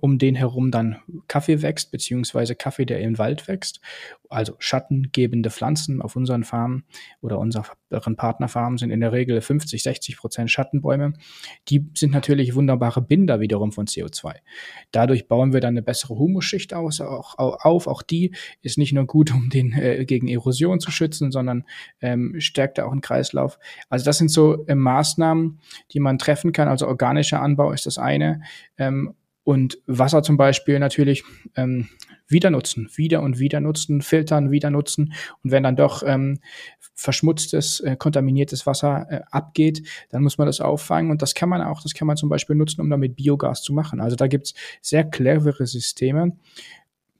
um 0.00 0.18
den 0.18 0.34
herum 0.34 0.70
dann 0.70 0.96
Kaffee 1.28 1.60
wächst, 1.62 1.90
beziehungsweise 1.90 2.54
Kaffee, 2.54 2.86
der 2.86 3.00
im 3.00 3.18
Wald 3.18 3.48
wächst, 3.48 3.80
also 4.28 4.54
schattengebende 4.58 5.50
Pflanzen 5.50 6.00
auf 6.00 6.16
unseren 6.16 6.44
Farmen 6.44 6.84
oder 7.20 7.38
unseren 7.38 8.16
Partnerfarmen 8.16 8.78
sind 8.78 8.90
in 8.90 9.00
der 9.00 9.12
Regel 9.12 9.40
50, 9.40 9.82
60 9.82 10.16
Prozent 10.16 10.50
Schattenbäume. 10.50 11.12
Die 11.68 11.90
sind 11.94 12.12
natürlich 12.12 12.54
wunderbare 12.54 13.02
Binder 13.02 13.40
wiederum 13.40 13.72
von 13.72 13.86
CO2. 13.86 14.36
Dadurch 14.92 15.28
bauen 15.28 15.52
wir 15.52 15.60
dann 15.60 15.74
eine 15.74 15.82
bessere 15.82 16.14
Humusschicht 16.14 16.72
aus, 16.72 16.91
auch, 17.00 17.36
auf. 17.38 17.86
Auch 17.86 18.02
die 18.02 18.34
ist 18.60 18.78
nicht 18.78 18.92
nur 18.92 19.06
gut, 19.06 19.30
um 19.34 19.50
den 19.50 19.72
äh, 19.72 20.04
gegen 20.04 20.28
Erosion 20.28 20.80
zu 20.80 20.90
schützen, 20.90 21.32
sondern 21.32 21.64
ähm, 22.00 22.36
stärkt 22.38 22.80
auch 22.80 22.92
den 22.92 23.00
Kreislauf. 23.00 23.58
Also 23.88 24.04
das 24.04 24.18
sind 24.18 24.30
so 24.30 24.66
äh, 24.66 24.74
Maßnahmen, 24.74 25.60
die 25.92 26.00
man 26.00 26.18
treffen 26.18 26.52
kann. 26.52 26.68
Also 26.68 26.86
organischer 26.86 27.40
Anbau 27.40 27.72
ist 27.72 27.86
das 27.86 27.98
eine. 27.98 28.42
Ähm, 28.78 29.14
und 29.44 29.78
Wasser 29.86 30.22
zum 30.22 30.36
Beispiel 30.36 30.78
natürlich 30.78 31.24
ähm, 31.56 31.88
wieder 32.28 32.50
nutzen, 32.50 32.88
wieder 32.94 33.22
und 33.22 33.38
wieder 33.40 33.60
nutzen, 33.60 34.00
filtern, 34.00 34.52
wieder 34.52 34.70
nutzen. 34.70 35.14
Und 35.42 35.50
wenn 35.50 35.64
dann 35.64 35.74
doch 35.74 36.04
ähm, 36.06 36.38
verschmutztes, 36.94 37.80
äh, 37.80 37.96
kontaminiertes 37.96 38.66
Wasser 38.66 39.06
äh, 39.10 39.20
abgeht, 39.30 39.82
dann 40.10 40.22
muss 40.22 40.38
man 40.38 40.46
das 40.46 40.60
auffangen. 40.60 41.10
Und 41.10 41.22
das 41.22 41.34
kann 41.34 41.48
man 41.48 41.60
auch, 41.60 41.82
das 41.82 41.94
kann 41.94 42.06
man 42.06 42.16
zum 42.16 42.28
Beispiel 42.28 42.54
nutzen, 42.54 42.80
um 42.80 42.90
damit 42.90 43.16
Biogas 43.16 43.62
zu 43.62 43.72
machen. 43.72 44.00
Also 44.00 44.14
da 44.14 44.28
gibt's 44.28 44.54
sehr 44.80 45.04
clevere 45.04 45.66
Systeme. 45.66 46.36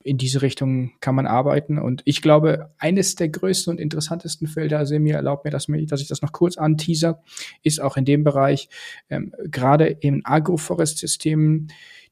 In 0.04 0.18
diese 0.18 0.42
Richtung 0.42 0.92
kann 1.00 1.14
man 1.14 1.26
arbeiten. 1.26 1.78
Und 1.78 2.02
ich 2.04 2.22
glaube, 2.22 2.72
eines 2.78 3.14
der 3.14 3.28
größten 3.28 3.72
und 3.72 3.80
interessantesten 3.80 4.48
Felder, 4.48 4.78
also 4.78 4.98
mir 4.98 5.16
erlaubt 5.16 5.44
mir, 5.44 5.50
dass, 5.50 5.66
dass 5.66 6.00
ich 6.00 6.08
das 6.08 6.22
noch 6.22 6.32
kurz 6.32 6.56
anteaser, 6.56 7.22
ist 7.62 7.80
auch 7.80 7.96
in 7.96 8.04
dem 8.04 8.24
Bereich, 8.24 8.68
ähm, 9.10 9.32
gerade 9.44 9.86
in 9.86 10.24
Agroforest-Systemen, 10.24 11.68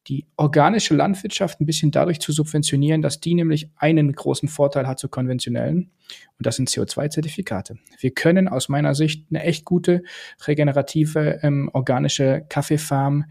die 0.09 0.26
organische 0.37 0.94
Landwirtschaft 0.94 1.61
ein 1.61 1.66
bisschen 1.66 1.90
dadurch 1.90 2.20
zu 2.20 2.33
subventionieren, 2.33 3.03
dass 3.03 3.20
die 3.20 3.35
nämlich 3.35 3.70
einen 3.76 4.12
großen 4.12 4.48
Vorteil 4.48 4.87
hat 4.87 4.98
zu 4.98 5.09
konventionellen 5.09 5.90
und 6.38 6.46
das 6.46 6.57
sind 6.57 6.68
CO2-Zertifikate. 6.70 7.79
Wir 7.98 8.11
können 8.12 8.48
aus 8.48 8.68
meiner 8.68 8.94
Sicht 8.94 9.26
eine 9.31 9.42
echt 9.42 9.64
gute 9.64 10.03
regenerative 10.46 11.40
ähm, 11.42 11.70
organische 11.72 12.44
Kaffeefarm 12.48 13.26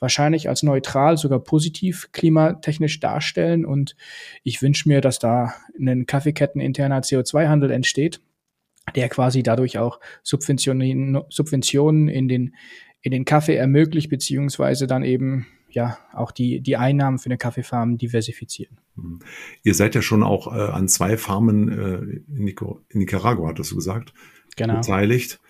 wahrscheinlich 0.00 0.48
als 0.48 0.62
neutral, 0.62 1.16
sogar 1.16 1.40
positiv 1.40 2.10
klimatechnisch 2.12 3.00
darstellen 3.00 3.64
und 3.64 3.96
ich 4.44 4.62
wünsche 4.62 4.88
mir, 4.88 5.00
dass 5.00 5.18
da 5.18 5.54
ein 5.78 6.06
Kaffeeketten 6.06 6.60
interner 6.60 7.00
CO2-Handel 7.00 7.70
entsteht 7.70 8.20
der 8.94 9.08
quasi 9.08 9.42
dadurch 9.42 9.78
auch 9.78 10.00
Subventionen, 10.22 11.22
Subventionen 11.28 12.08
in 12.08 12.28
den, 12.28 12.54
in 13.00 13.12
den 13.12 13.24
Kaffee 13.24 13.56
ermöglicht, 13.56 14.10
beziehungsweise 14.10 14.86
dann 14.86 15.02
eben 15.02 15.46
ja 15.70 15.98
auch 16.12 16.30
die, 16.30 16.60
die 16.60 16.76
Einnahmen 16.76 17.18
für 17.18 17.26
eine 17.26 17.38
Kaffeefarm 17.38 17.98
diversifizieren. 17.98 18.78
Hm. 18.96 19.20
Ihr 19.62 19.74
seid 19.74 19.94
ja 19.94 20.02
schon 20.02 20.22
auch 20.22 20.54
äh, 20.54 20.70
an 20.70 20.88
zwei 20.88 21.16
Farmen 21.16 21.68
äh, 21.68 22.36
in, 22.36 22.44
Nico, 22.44 22.80
in 22.88 23.00
Nicaragua, 23.00 23.48
hattest 23.48 23.72
du 23.72 23.76
gesagt, 23.76 24.12
genau. 24.56 24.76
beteiligt. 24.76 25.40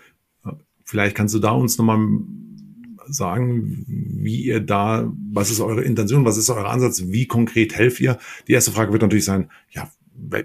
Vielleicht 0.84 1.16
kannst 1.16 1.34
du 1.34 1.38
da 1.38 1.50
uns 1.50 1.76
nochmal 1.76 1.98
sagen, 3.10 3.84
wie 3.86 4.42
ihr 4.42 4.60
da, 4.60 5.12
was 5.32 5.50
ist 5.50 5.60
eure 5.60 5.82
Intention, 5.82 6.24
was 6.24 6.36
ist 6.36 6.50
euer 6.50 6.68
Ansatz, 6.68 7.04
wie 7.06 7.26
konkret 7.26 7.74
helft 7.74 8.00
ihr? 8.00 8.18
Die 8.46 8.52
erste 8.52 8.72
Frage 8.72 8.92
wird 8.92 9.02
natürlich 9.02 9.24
sein, 9.24 9.50
ja, 9.70 9.90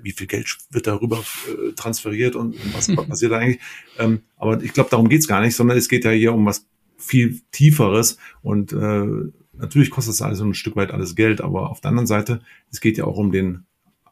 wie 0.04 0.12
viel 0.12 0.28
Geld 0.28 0.56
wird 0.70 0.88
darüber 0.88 1.18
äh, 1.20 1.74
transferiert 1.74 2.36
und 2.36 2.56
was 2.76 2.94
passiert 3.08 3.32
da 3.32 3.38
eigentlich? 3.38 3.60
Ähm, 3.98 4.22
aber 4.38 4.62
ich 4.62 4.74
glaube, 4.74 4.90
darum 4.90 5.10
geht's 5.10 5.28
gar 5.28 5.42
nicht, 5.42 5.56
sondern 5.56 5.78
es 5.78 5.90
geht 5.90 6.06
ja 6.06 6.12
hier 6.12 6.34
um 6.34 6.46
was 6.46 6.68
viel 6.98 7.42
Tieferes 7.52 8.18
und 8.42 8.72
äh, 8.72 9.08
natürlich 9.54 9.90
kostet 9.90 10.14
es 10.14 10.22
also 10.22 10.46
ein 10.46 10.54
Stück 10.54 10.76
weit 10.76 10.92
alles 10.92 11.16
Geld, 11.16 11.42
aber 11.42 11.70
auf 11.70 11.82
der 11.82 11.90
anderen 11.90 12.08
Seite, 12.08 12.42
es 12.72 12.82
geht 12.82 12.98
ja 12.98 13.06
auch 13.06 13.18
um 13.18 13.32
den 13.32 13.66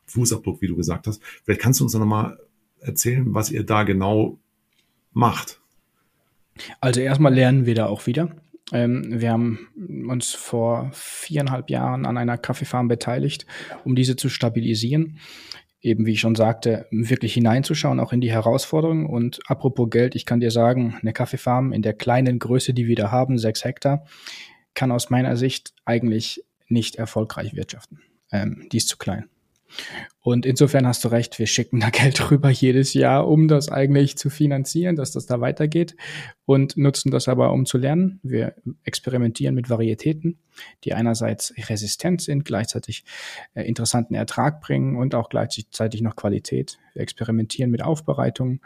Fußabdruck, 0.07 0.61
wie 0.61 0.67
du 0.67 0.75
gesagt 0.75 1.07
hast. 1.07 1.21
Vielleicht 1.43 1.61
kannst 1.61 1.79
du 1.79 1.85
uns 1.85 1.93
noch 1.93 2.05
mal 2.05 2.37
erzählen, 2.79 3.33
was 3.33 3.51
ihr 3.51 3.63
da 3.63 3.83
genau 3.83 4.39
macht. 5.13 5.60
Also 6.79 7.01
erstmal 7.01 7.33
lernen 7.33 7.65
wir 7.65 7.75
da 7.75 7.87
auch 7.87 8.07
wieder. 8.07 8.29
Ähm, 8.71 9.21
wir 9.21 9.31
haben 9.31 10.07
uns 10.09 10.31
vor 10.31 10.89
viereinhalb 10.93 11.69
Jahren 11.69 12.05
an 12.05 12.17
einer 12.17 12.37
Kaffeefarm 12.37 12.87
beteiligt, 12.87 13.45
um 13.83 13.95
diese 13.95 14.15
zu 14.15 14.29
stabilisieren. 14.29 15.19
Eben 15.81 16.05
wie 16.05 16.11
ich 16.11 16.19
schon 16.19 16.35
sagte, 16.35 16.85
wirklich 16.91 17.33
hineinzuschauen, 17.33 17.99
auch 17.99 18.13
in 18.13 18.21
die 18.21 18.31
Herausforderungen. 18.31 19.07
Und 19.07 19.39
apropos 19.47 19.89
Geld, 19.89 20.15
ich 20.15 20.25
kann 20.25 20.39
dir 20.39 20.51
sagen, 20.51 20.97
eine 21.01 21.11
Kaffeefarm 21.11 21.73
in 21.73 21.81
der 21.81 21.93
kleinen 21.93 22.37
Größe, 22.37 22.73
die 22.73 22.87
wir 22.87 22.95
da 22.95 23.11
haben, 23.11 23.39
sechs 23.39 23.65
Hektar, 23.65 24.05
kann 24.75 24.91
aus 24.91 25.09
meiner 25.09 25.35
Sicht 25.37 25.73
eigentlich 25.83 26.43
nicht 26.67 26.95
erfolgreich 26.95 27.55
wirtschaften. 27.55 27.99
Ähm, 28.31 28.67
die 28.71 28.77
ist 28.77 28.87
zu 28.87 28.97
klein. 28.97 29.25
Und 30.23 30.45
insofern 30.45 30.85
hast 30.85 31.03
du 31.03 31.07
recht, 31.07 31.39
wir 31.39 31.47
schicken 31.47 31.79
da 31.79 31.89
Geld 31.91 32.29
rüber 32.29 32.49
jedes 32.49 32.93
Jahr, 32.93 33.27
um 33.27 33.47
das 33.47 33.69
eigentlich 33.69 34.17
zu 34.17 34.29
finanzieren, 34.29 34.95
dass 34.95 35.11
das 35.11 35.25
da 35.25 35.41
weitergeht 35.41 35.95
und 36.45 36.77
nutzen 36.77 37.11
das 37.11 37.27
aber, 37.27 37.51
um 37.51 37.65
zu 37.65 37.77
lernen. 37.77 38.19
Wir 38.21 38.55
experimentieren 38.83 39.55
mit 39.55 39.69
Varietäten, 39.69 40.37
die 40.83 40.93
einerseits 40.93 41.53
resistent 41.69 42.21
sind, 42.21 42.45
gleichzeitig 42.45 43.03
äh, 43.55 43.63
interessanten 43.63 44.13
Ertrag 44.13 44.61
bringen 44.61 44.95
und 44.95 45.15
auch 45.15 45.29
gleichzeitig 45.29 46.01
noch 46.01 46.15
Qualität. 46.15 46.77
Wir 46.93 47.01
experimentieren 47.01 47.71
mit 47.71 47.81
Aufbereitungen 47.81 48.61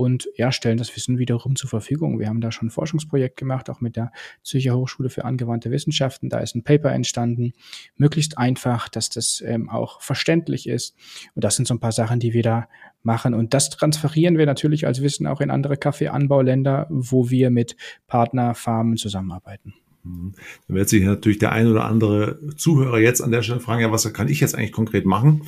und 0.00 0.30
ja, 0.34 0.50
stellen 0.50 0.78
das 0.78 0.96
Wissen 0.96 1.18
wiederum 1.18 1.56
zur 1.56 1.68
Verfügung. 1.68 2.18
Wir 2.18 2.28
haben 2.28 2.40
da 2.40 2.50
schon 2.52 2.68
ein 2.68 2.70
Forschungsprojekt 2.70 3.36
gemacht, 3.36 3.68
auch 3.68 3.82
mit 3.82 3.96
der 3.96 4.12
Zürcher 4.42 4.74
Hochschule 4.74 5.10
für 5.10 5.26
angewandte 5.26 5.70
Wissenschaften. 5.70 6.30
Da 6.30 6.38
ist 6.38 6.54
ein 6.54 6.64
Paper 6.64 6.90
entstanden, 6.90 7.52
möglichst 7.96 8.38
einfach, 8.38 8.88
dass 8.88 9.10
das 9.10 9.42
ähm, 9.46 9.68
auch 9.68 10.00
verständlich 10.00 10.66
ist. 10.66 10.96
Und 11.34 11.44
das 11.44 11.56
sind 11.56 11.66
so 11.66 11.74
ein 11.74 11.80
paar 11.80 11.92
Sachen, 11.92 12.20
die 12.20 12.32
wir 12.32 12.42
da 12.42 12.68
machen. 13.02 13.34
Und 13.34 13.54
das 13.54 13.70
transferieren 13.70 14.38
wir 14.38 14.46
natürlich 14.46 14.86
als 14.86 15.02
Wissen 15.02 15.26
auch 15.26 15.40
in 15.40 15.50
andere 15.50 15.76
Kaffeeanbauländer, 15.76 16.86
wo 16.90 17.30
wir 17.30 17.50
mit 17.50 17.76
Partnerfarmen 18.06 18.96
zusammenarbeiten. 18.96 19.74
Mhm. 20.04 20.34
Dann 20.66 20.76
wird 20.76 20.88
sich 20.88 21.02
natürlich 21.02 21.38
der 21.38 21.52
ein 21.52 21.66
oder 21.66 21.84
andere 21.84 22.38
Zuhörer 22.56 22.98
jetzt 22.98 23.20
an 23.20 23.30
der 23.30 23.42
Stelle 23.42 23.60
fragen, 23.60 23.82
ja, 23.82 23.92
was 23.92 24.10
kann 24.12 24.28
ich 24.28 24.40
jetzt 24.40 24.54
eigentlich 24.54 24.72
konkret 24.72 25.06
machen? 25.06 25.42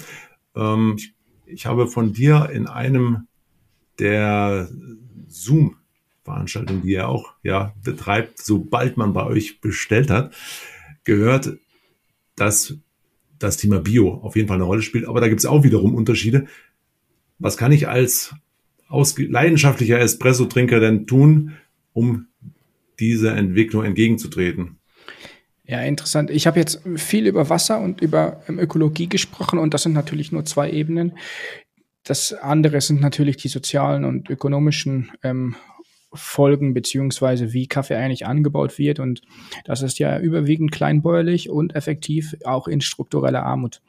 Ähm, 0.55 0.95
ich, 0.97 1.15
ich 1.47 1.67
habe 1.67 1.87
von 1.87 2.13
dir 2.13 2.51
in 2.53 2.67
einem 2.67 3.27
der 3.99 4.69
Zoom-Veranstaltung, 5.29 6.83
die 6.83 6.95
er 6.95 7.09
auch 7.09 7.35
ja, 7.43 7.75
betreibt, 7.83 8.39
sobald 8.43 8.97
man 8.97 9.13
bei 9.13 9.25
euch 9.25 9.61
bestellt 9.61 10.11
hat, 10.11 10.35
gehört, 11.05 11.57
dass 12.37 12.79
das 13.43 13.57
Thema 13.57 13.81
Bio 13.81 14.15
auf 14.23 14.37
jeden 14.37 14.49
Fall 14.49 14.57
eine 14.57 14.65
Rolle 14.65 14.83
spielt. 14.83 15.07
Aber 15.07 15.21
da 15.21 15.29
gibt 15.29 15.41
es 15.41 15.47
auch 15.47 15.65
wiederum 15.65 15.95
Unterschiede. 15.95 16.47
Was 17.39 17.57
kann 17.57 17.73
ich 17.73 17.89
als 17.89 18.35
leidenschaftlicher 18.89 19.99
Espresso-Trinker 19.99 20.81
denn 20.81 21.07
tun, 21.07 21.53
um 21.93 22.27
dieser 23.01 23.37
Entwicklung 23.37 23.85
entgegenzutreten? 23.85 24.79
Ja, 25.65 25.81
interessant. 25.81 26.31
Ich 26.31 26.47
habe 26.47 26.59
jetzt 26.59 26.83
viel 26.97 27.27
über 27.27 27.49
Wasser 27.49 27.81
und 27.81 28.01
über 28.01 28.43
ähm, 28.49 28.59
Ökologie 28.59 29.09
gesprochen 29.09 29.59
und 29.59 29.73
das 29.75 29.85
sind 29.85 29.93
natürlich 29.93 30.33
nur 30.33 30.45
zwei 30.45 30.71
Ebenen. 30.71 31.13
Das 32.05 32.33
andere 32.33 32.81
sind 32.81 33.01
natürlich 33.01 33.37
die 33.37 33.49
sozialen 33.49 34.05
und 34.05 34.29
ökonomischen 34.29 35.13
ähm, 35.23 35.55
Folgen 36.15 36.75
beziehungsweise 36.75 37.53
wie 37.53 37.67
Kaffee 37.67 37.97
eigentlich 37.97 38.27
angebaut 38.27 38.79
wird 38.79 39.01
und 39.01 39.23
das 39.65 39.83
ist 39.83 39.99
ja 39.99 40.19
überwiegend 40.19 40.73
kleinbäuerlich 40.73 41.51
und 41.51 41.75
effektiv 41.75 42.37
auch 42.45 42.69
in 42.69 42.81
struktureller 42.81 43.45
Armut. 43.45 43.81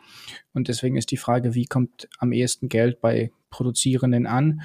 Und 0.53 0.67
deswegen 0.67 0.95
ist 0.95 1.11
die 1.11 1.17
Frage, 1.17 1.53
wie 1.53 1.65
kommt 1.65 2.07
am 2.19 2.31
ehesten 2.31 2.69
Geld 2.69 3.01
bei 3.01 3.31
Produzierenden 3.49 4.25
an? 4.25 4.61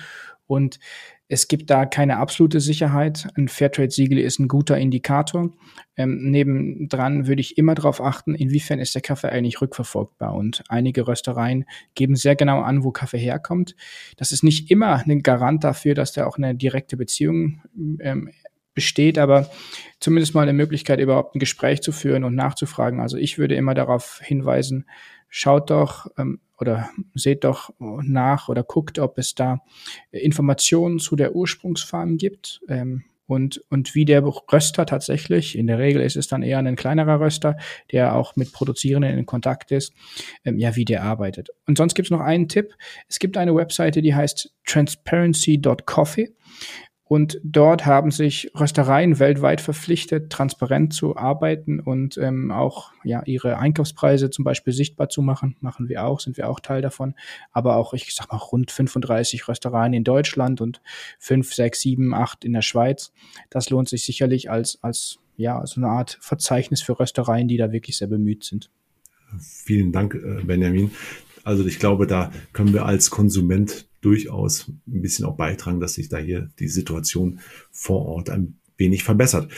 Und 0.47 0.79
es 1.29 1.47
gibt 1.47 1.69
da 1.69 1.85
keine 1.85 2.17
absolute 2.17 2.59
Sicherheit. 2.61 3.29
Ein 3.37 3.49
Fairtrade-Siegel 3.49 4.19
ist 4.19 4.39
ein 4.39 4.49
guter 4.49 4.79
Indikator. 4.79 5.51
Ähm, 5.97 6.31
nebendran 6.31 7.27
würde 7.27 7.41
ich 7.43 7.59
immer 7.59 7.75
darauf 7.75 8.01
achten, 8.01 8.35
inwiefern 8.35 8.79
ist 8.79 8.95
der 8.95 9.03
Kaffee 9.03 9.29
eigentlich 9.29 9.61
rückverfolgbar. 9.61 10.35
Und 10.35 10.65
einige 10.69 11.07
Röstereien 11.07 11.67
geben 11.95 12.17
sehr 12.17 12.35
genau 12.35 12.63
an, 12.63 12.83
wo 12.83 12.93
Kaffee 12.93 13.19
herkommt. 13.19 13.77
Das 14.17 14.33
ist 14.33 14.43
nicht 14.43 14.71
immer 14.71 15.05
ein 15.07 15.23
Garant 15.23 15.65
dafür, 15.65 15.95
dass 15.95 16.13
da 16.13 16.27
auch 16.27 16.39
eine 16.39 16.55
direkte 16.55 16.97
Beziehung 16.97 17.61
ähm, 18.01 18.31
besteht, 18.75 19.19
aber 19.19 19.51
zumindest 20.01 20.35
mal 20.35 20.43
eine 20.43 20.53
Möglichkeit, 20.53 21.01
überhaupt 21.01 21.35
ein 21.35 21.41
Gespräch 21.41 21.83
zu 21.83 21.93
führen 21.93 22.25
und 22.25 22.37
nachzufragen. 22.37 23.01
Also 23.01 23.17
ich 23.19 23.37
würde 23.37 23.55
immer 23.57 23.75
darauf 23.75 24.21
hinweisen, 24.23 24.87
schaut 25.29 25.71
doch 25.71 26.07
ähm, 26.17 26.41
oder 26.59 26.91
seht 27.15 27.45
doch 27.45 27.71
nach 27.79 28.49
oder 28.49 28.65
guckt, 28.65 28.99
ob 28.99 29.19
es 29.19 29.35
da 29.35 29.61
Informationen 30.11 30.99
zu 30.99 31.15
der 31.15 31.37
Ursprungsfarm 31.37 32.17
gibt. 32.17 32.61
Ähm, 32.69 33.05
und, 33.29 33.63
und 33.69 33.95
wie 33.95 34.07
der 34.07 34.25
Röster 34.25 34.87
tatsächlich, 34.87 35.57
in 35.57 35.67
der 35.67 35.79
Regel 35.79 36.01
ist 36.01 36.17
es 36.17 36.29
dann 36.29 36.43
eher 36.43 36.59
ein 36.59 36.77
kleinerer 36.77 37.21
Röster, 37.21 37.59
der 37.93 38.17
auch 38.17 38.37
mit 38.37 38.53
Produzierenden 38.53 39.19
in 39.19 39.27
Kontakt 39.27 39.71
ist, 39.71 39.93
ähm, 40.47 40.59
ja, 40.59 40.75
wie 40.77 40.87
der 40.87 41.03
arbeitet. 41.03 41.51
Und 41.67 41.77
sonst 41.77 41.95
gibt 41.95 42.07
es 42.07 42.11
noch 42.11 42.21
einen 42.21 42.49
Tipp. 42.49 42.75
Es 43.07 43.19
gibt 43.19 43.37
eine 43.37 43.55
Webseite, 43.55 44.01
die 44.01 44.15
heißt 44.15 44.55
transparency.coffee. 44.65 46.35
Und 47.09 47.41
dort 47.43 47.87
haben 47.87 48.11
sich 48.11 48.51
Röstereien 48.55 49.19
weltweit 49.19 49.63
verpflichtet, 49.63 50.31
transparent 50.31 50.93
zu 50.93 51.17
arbeiten 51.17 51.81
und 51.81 52.19
ähm, 52.19 52.51
auch 52.51 52.93
ja 53.03 53.23
ihre 53.25 53.57
Einkaufspreise 53.57 54.29
zum 54.29 54.45
Beispiel 54.45 54.75
sichtbar 54.75 55.09
zu 55.09 55.23
machen. 55.23 55.57
Machen 55.61 55.89
wir 55.89 56.05
auch, 56.05 56.21
sind 56.21 56.37
wir 56.37 56.51
auch 56.51 56.61
Teil 56.61 56.83
davon. 56.83 57.15
Aber 57.51 57.77
auch, 57.77 57.95
ich 57.95 58.15
sag 58.15 58.31
mal, 58.31 58.37
rund 58.37 58.71
35 58.71 59.49
Röstereien 59.49 59.95
in 59.95 60.05
Deutschland 60.05 60.61
und 60.61 60.83
5, 61.19 61.55
6, 61.55 61.81
7, 61.81 62.15
8 62.15 62.45
in 62.45 62.53
der 62.53 62.63
Schweiz. 62.63 63.13
Das 63.49 63.71
lohnt 63.71 63.89
sich 63.89 64.05
sicherlich 64.05 64.51
als, 64.51 64.79
als 64.83 65.19
ja, 65.37 65.65
so 65.67 65.81
eine 65.81 65.89
Art 65.89 66.19
Verzeichnis 66.21 66.83
für 66.83 67.01
Röstereien, 67.01 67.49
die 67.49 67.57
da 67.57 67.73
wirklich 67.73 67.97
sehr 67.97 68.09
bemüht 68.09 68.45
sind. 68.45 68.71
Vielen 69.41 69.93
Dank, 69.93 70.15
äh, 70.15 70.43
Benjamin. 70.45 70.91
Also 71.49 71.65
ich 71.65 71.79
glaube, 71.79 72.07
da 72.07 72.31
können 72.53 72.75
wir 72.75 72.85
als 72.85 73.09
Konsument 73.09 73.89
durchaus 74.03 74.69
ein 74.69 75.01
bisschen 75.01 75.25
auch 75.25 75.39
beitragen, 75.39 75.81
dass 75.81 75.95
sich 75.95 76.11
da 76.11 76.19
hier 76.19 76.51
die 76.59 76.69
Situation 76.69 77.41
vor 77.71 78.05
Ort 78.05 78.29
ein 78.29 78.59
wenig 78.77 79.03
verbessert. 79.03 79.51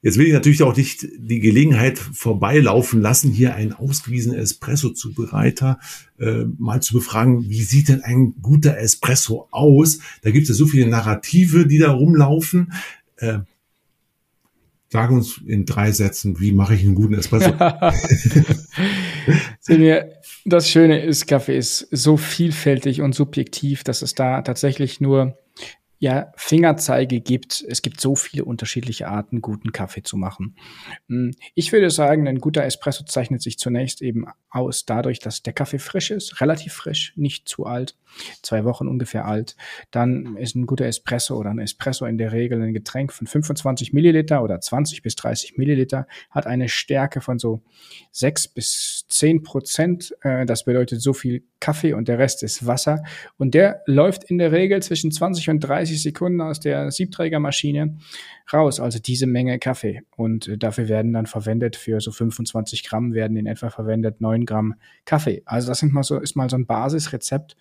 Jetzt 0.00 0.16
will 0.16 0.26
ich 0.26 0.32
natürlich 0.32 0.62
auch 0.62 0.74
nicht 0.74 1.06
die 1.18 1.40
Gelegenheit 1.40 1.98
vorbeilaufen 1.98 3.02
lassen, 3.02 3.32
hier 3.32 3.54
einen 3.54 3.74
ausgewiesenen 3.74 4.38
Espresso-Zubereiter 4.38 5.78
äh, 6.18 6.44
mal 6.56 6.80
zu 6.80 6.94
befragen, 6.94 7.50
wie 7.50 7.62
sieht 7.62 7.90
denn 7.90 8.00
ein 8.00 8.36
guter 8.40 8.78
Espresso 8.78 9.48
aus? 9.50 9.98
Da 10.22 10.30
gibt 10.30 10.48
es 10.48 10.56
so 10.56 10.64
viele 10.64 10.88
Narrative, 10.88 11.66
die 11.66 11.78
da 11.78 11.90
rumlaufen. 11.90 12.72
Äh, 13.16 13.40
sag 14.88 15.10
uns 15.10 15.40
in 15.44 15.64
drei 15.66 15.90
Sätzen, 15.92 16.38
wie 16.40 16.52
mache 16.52 16.74
ich 16.74 16.84
einen 16.84 16.94
guten 16.94 17.14
Espresso? 17.14 17.50
das 20.44 20.70
Schöne 20.70 21.02
ist, 21.02 21.26
Kaffee 21.26 21.56
ist 21.56 21.88
so 21.90 22.16
vielfältig 22.16 23.00
und 23.00 23.14
subjektiv, 23.14 23.82
dass 23.82 24.02
es 24.02 24.14
da 24.14 24.42
tatsächlich 24.42 25.00
nur 25.00 25.38
ja, 25.98 26.32
Fingerzeige 26.36 27.20
gibt. 27.20 27.64
Es 27.66 27.80
gibt 27.80 28.00
so 28.00 28.16
viele 28.16 28.44
unterschiedliche 28.44 29.08
Arten, 29.08 29.40
guten 29.40 29.72
Kaffee 29.72 30.02
zu 30.02 30.16
machen. 30.16 30.56
Hm, 31.08 31.32
ich 31.54 31.72
würde 31.72 31.90
sagen, 31.90 32.28
ein 32.28 32.38
guter 32.38 32.64
Espresso 32.64 33.04
zeichnet 33.04 33.40
sich 33.42 33.58
zunächst 33.58 34.02
eben 34.02 34.26
aus 34.50 34.84
dadurch, 34.84 35.20
dass 35.20 35.42
der 35.42 35.54
Kaffee 35.54 35.78
frisch 35.78 36.10
ist, 36.10 36.40
relativ 36.40 36.74
frisch, 36.74 37.14
nicht 37.16 37.48
zu 37.48 37.64
alt, 37.64 37.96
zwei 38.42 38.64
Wochen 38.64 38.88
ungefähr 38.88 39.24
alt. 39.24 39.56
Dann 39.90 40.36
ist 40.36 40.54
ein 40.54 40.66
guter 40.66 40.86
Espresso 40.86 41.36
oder 41.36 41.50
ein 41.50 41.58
Espresso 41.58 42.04
in 42.04 42.18
der 42.18 42.32
Regel 42.32 42.60
ein 42.60 42.74
Getränk 42.74 43.12
von 43.12 43.26
25 43.26 43.92
Milliliter 43.92 44.42
oder 44.42 44.60
20 44.60 45.02
bis 45.02 45.16
30 45.16 45.56
Milliliter, 45.56 46.06
hat 46.30 46.46
eine 46.46 46.68
Stärke 46.68 47.22
von 47.22 47.38
so 47.38 47.62
6 48.12 48.48
bis 48.48 49.06
10 49.08 49.42
Prozent. 49.42 50.14
Äh, 50.20 50.44
das 50.44 50.64
bedeutet 50.64 51.00
so 51.00 51.14
viel 51.14 51.44
Kaffee 51.60 51.94
und 51.94 52.08
der 52.08 52.18
Rest 52.18 52.42
ist 52.42 52.66
Wasser. 52.66 53.02
Und 53.38 53.54
der 53.54 53.82
läuft 53.86 54.24
in 54.24 54.38
der 54.38 54.52
Regel 54.52 54.82
zwischen 54.82 55.10
20 55.10 55.48
und 55.50 55.60
30 55.60 56.02
Sekunden 56.02 56.40
aus 56.40 56.60
der 56.60 56.90
Siebträgermaschine 56.90 57.96
raus, 58.52 58.78
also 58.78 58.98
diese 58.98 59.26
Menge 59.26 59.58
Kaffee. 59.58 60.02
Und 60.16 60.48
äh, 60.48 60.58
dafür 60.58 60.88
werden 60.88 61.12
dann 61.14 61.26
verwendet, 61.26 61.76
für 61.76 62.00
so 62.00 62.10
25 62.10 62.84
Gramm 62.84 63.14
werden 63.14 63.36
in 63.36 63.46
etwa 63.46 63.70
verwendet 63.70 64.20
9 64.20 64.44
Gramm 64.44 64.74
Kaffee. 65.04 65.42
Also 65.46 65.68
das 65.68 65.80
sind 65.80 65.92
mal 65.92 66.02
so, 66.02 66.18
ist 66.18 66.36
mal 66.36 66.50
so 66.50 66.56
ein 66.56 66.66
Basisrezept. 66.66 67.56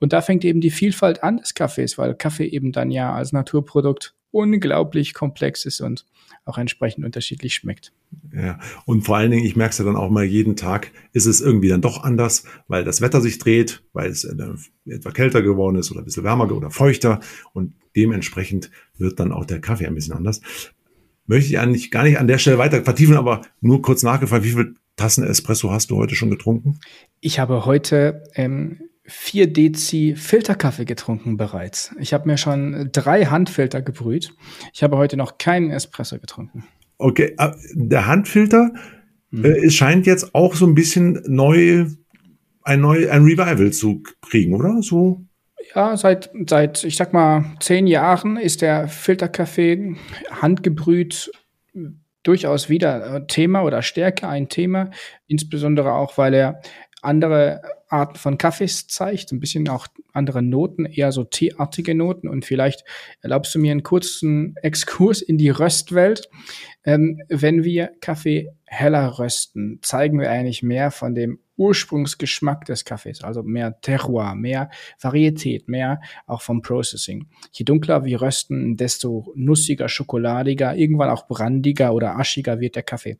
Und 0.00 0.12
da 0.12 0.20
fängt 0.20 0.44
eben 0.44 0.60
die 0.60 0.70
Vielfalt 0.70 1.22
an 1.22 1.38
des 1.38 1.54
Kaffees, 1.54 1.96
weil 1.98 2.14
Kaffee 2.14 2.46
eben 2.46 2.72
dann 2.72 2.90
ja 2.90 3.14
als 3.14 3.32
Naturprodukt 3.32 4.15
unglaublich 4.30 5.14
komplex 5.14 5.64
ist 5.64 5.80
und 5.80 6.04
auch 6.44 6.58
entsprechend 6.58 7.04
unterschiedlich 7.04 7.54
schmeckt. 7.54 7.92
Ja, 8.32 8.58
und 8.84 9.02
vor 9.02 9.16
allen 9.16 9.30
Dingen, 9.30 9.44
ich 9.44 9.56
merke 9.56 9.72
es 9.72 9.78
ja 9.78 9.84
dann 9.84 9.96
auch 9.96 10.10
mal 10.10 10.24
jeden 10.24 10.56
Tag, 10.56 10.92
ist 11.12 11.26
es 11.26 11.40
irgendwie 11.40 11.68
dann 11.68 11.80
doch 11.80 12.02
anders, 12.02 12.44
weil 12.68 12.84
das 12.84 13.00
Wetter 13.00 13.20
sich 13.20 13.38
dreht, 13.38 13.82
weil 13.92 14.10
es 14.10 14.24
äh, 14.24 14.36
etwa 14.86 15.10
kälter 15.10 15.42
geworden 15.42 15.76
ist 15.76 15.90
oder 15.90 16.00
ein 16.00 16.04
bisschen 16.04 16.24
wärmer 16.24 16.50
oder 16.50 16.70
feuchter 16.70 17.20
und 17.52 17.74
dementsprechend 17.96 18.70
wird 18.96 19.18
dann 19.18 19.32
auch 19.32 19.44
der 19.44 19.60
Kaffee 19.60 19.86
ein 19.86 19.94
bisschen 19.94 20.14
anders. 20.14 20.40
Möchte 21.26 21.50
ich 21.50 21.58
eigentlich 21.58 21.90
gar 21.90 22.04
nicht 22.04 22.18
an 22.18 22.28
der 22.28 22.38
Stelle 22.38 22.58
weiter 22.58 22.82
vertiefen, 22.84 23.16
aber 23.16 23.42
nur 23.60 23.82
kurz 23.82 24.04
nachgefragt, 24.04 24.44
wie 24.44 24.50
viele 24.50 24.74
Tassen 24.94 25.24
Espresso 25.24 25.70
hast 25.70 25.90
du 25.90 25.96
heute 25.96 26.14
schon 26.14 26.30
getrunken? 26.30 26.78
Ich 27.20 27.38
habe 27.38 27.66
heute 27.66 28.22
ähm, 28.34 28.80
vier 29.08 29.52
Dezi 29.52 30.14
Filterkaffee 30.16 30.84
getrunken 30.84 31.36
bereits. 31.36 31.94
Ich 31.98 32.12
habe 32.12 32.28
mir 32.28 32.38
schon 32.38 32.90
drei 32.92 33.26
Handfilter 33.26 33.82
gebrüht. 33.82 34.32
Ich 34.72 34.82
habe 34.82 34.96
heute 34.96 35.16
noch 35.16 35.38
keinen 35.38 35.70
Espresso 35.70 36.18
getrunken. 36.18 36.64
Okay, 36.98 37.34
äh, 37.38 37.52
der 37.74 38.06
Handfilter 38.06 38.72
hm. 39.30 39.44
äh, 39.44 39.66
es 39.66 39.74
scheint 39.74 40.06
jetzt 40.06 40.34
auch 40.34 40.54
so 40.54 40.66
ein 40.66 40.74
bisschen 40.74 41.22
neu, 41.26 41.86
ein 42.62 42.80
neu, 42.80 43.10
ein 43.10 43.22
Revival 43.22 43.72
zu 43.72 44.02
kriegen, 44.22 44.54
oder? 44.54 44.82
So. 44.82 45.24
Ja, 45.74 45.96
seit, 45.96 46.30
seit, 46.48 46.84
ich 46.84 46.96
sag 46.96 47.12
mal, 47.12 47.56
zehn 47.60 47.86
Jahren 47.86 48.36
ist 48.36 48.62
der 48.62 48.88
Filterkaffee 48.88 49.96
handgebrüht 50.30 51.30
durchaus 52.22 52.68
wieder 52.68 53.26
Thema 53.26 53.62
oder 53.62 53.82
stärker 53.82 54.28
ein 54.28 54.48
Thema, 54.48 54.90
insbesondere 55.28 55.92
auch, 55.92 56.18
weil 56.18 56.34
er 56.34 56.60
andere 57.02 57.62
Arten 57.88 58.16
von 58.16 58.38
Kaffees 58.38 58.86
zeigt, 58.88 59.32
ein 59.32 59.40
bisschen 59.40 59.68
auch 59.68 59.86
andere 60.12 60.42
Noten, 60.42 60.86
eher 60.86 61.12
so 61.12 61.24
teeartige 61.24 61.94
Noten. 61.94 62.28
Und 62.28 62.44
vielleicht 62.44 62.84
erlaubst 63.20 63.54
du 63.54 63.58
mir 63.58 63.72
einen 63.72 63.82
kurzen 63.82 64.56
Exkurs 64.62 65.22
in 65.22 65.38
die 65.38 65.50
Röstwelt. 65.50 66.28
Ähm, 66.84 67.20
wenn 67.28 67.64
wir 67.64 67.92
Kaffee 68.00 68.50
heller 68.64 69.18
rösten, 69.18 69.78
zeigen 69.82 70.18
wir 70.20 70.30
eigentlich 70.30 70.62
mehr 70.62 70.90
von 70.90 71.14
dem 71.14 71.38
Ursprungsgeschmack 71.56 72.64
des 72.64 72.84
Kaffees, 72.84 73.22
also 73.22 73.42
mehr 73.42 73.80
Terroir, 73.80 74.34
mehr 74.34 74.70
Varietät, 75.00 75.68
mehr 75.68 76.00
auch 76.26 76.42
vom 76.42 76.62
Processing. 76.62 77.26
Je 77.52 77.64
dunkler 77.64 78.04
wir 78.04 78.20
rösten, 78.20 78.76
desto 78.76 79.32
nussiger, 79.34 79.88
schokoladiger, 79.88 80.76
irgendwann 80.76 81.10
auch 81.10 81.26
brandiger 81.26 81.94
oder 81.94 82.18
aschiger 82.18 82.60
wird 82.60 82.76
der 82.76 82.82
Kaffee. 82.82 83.18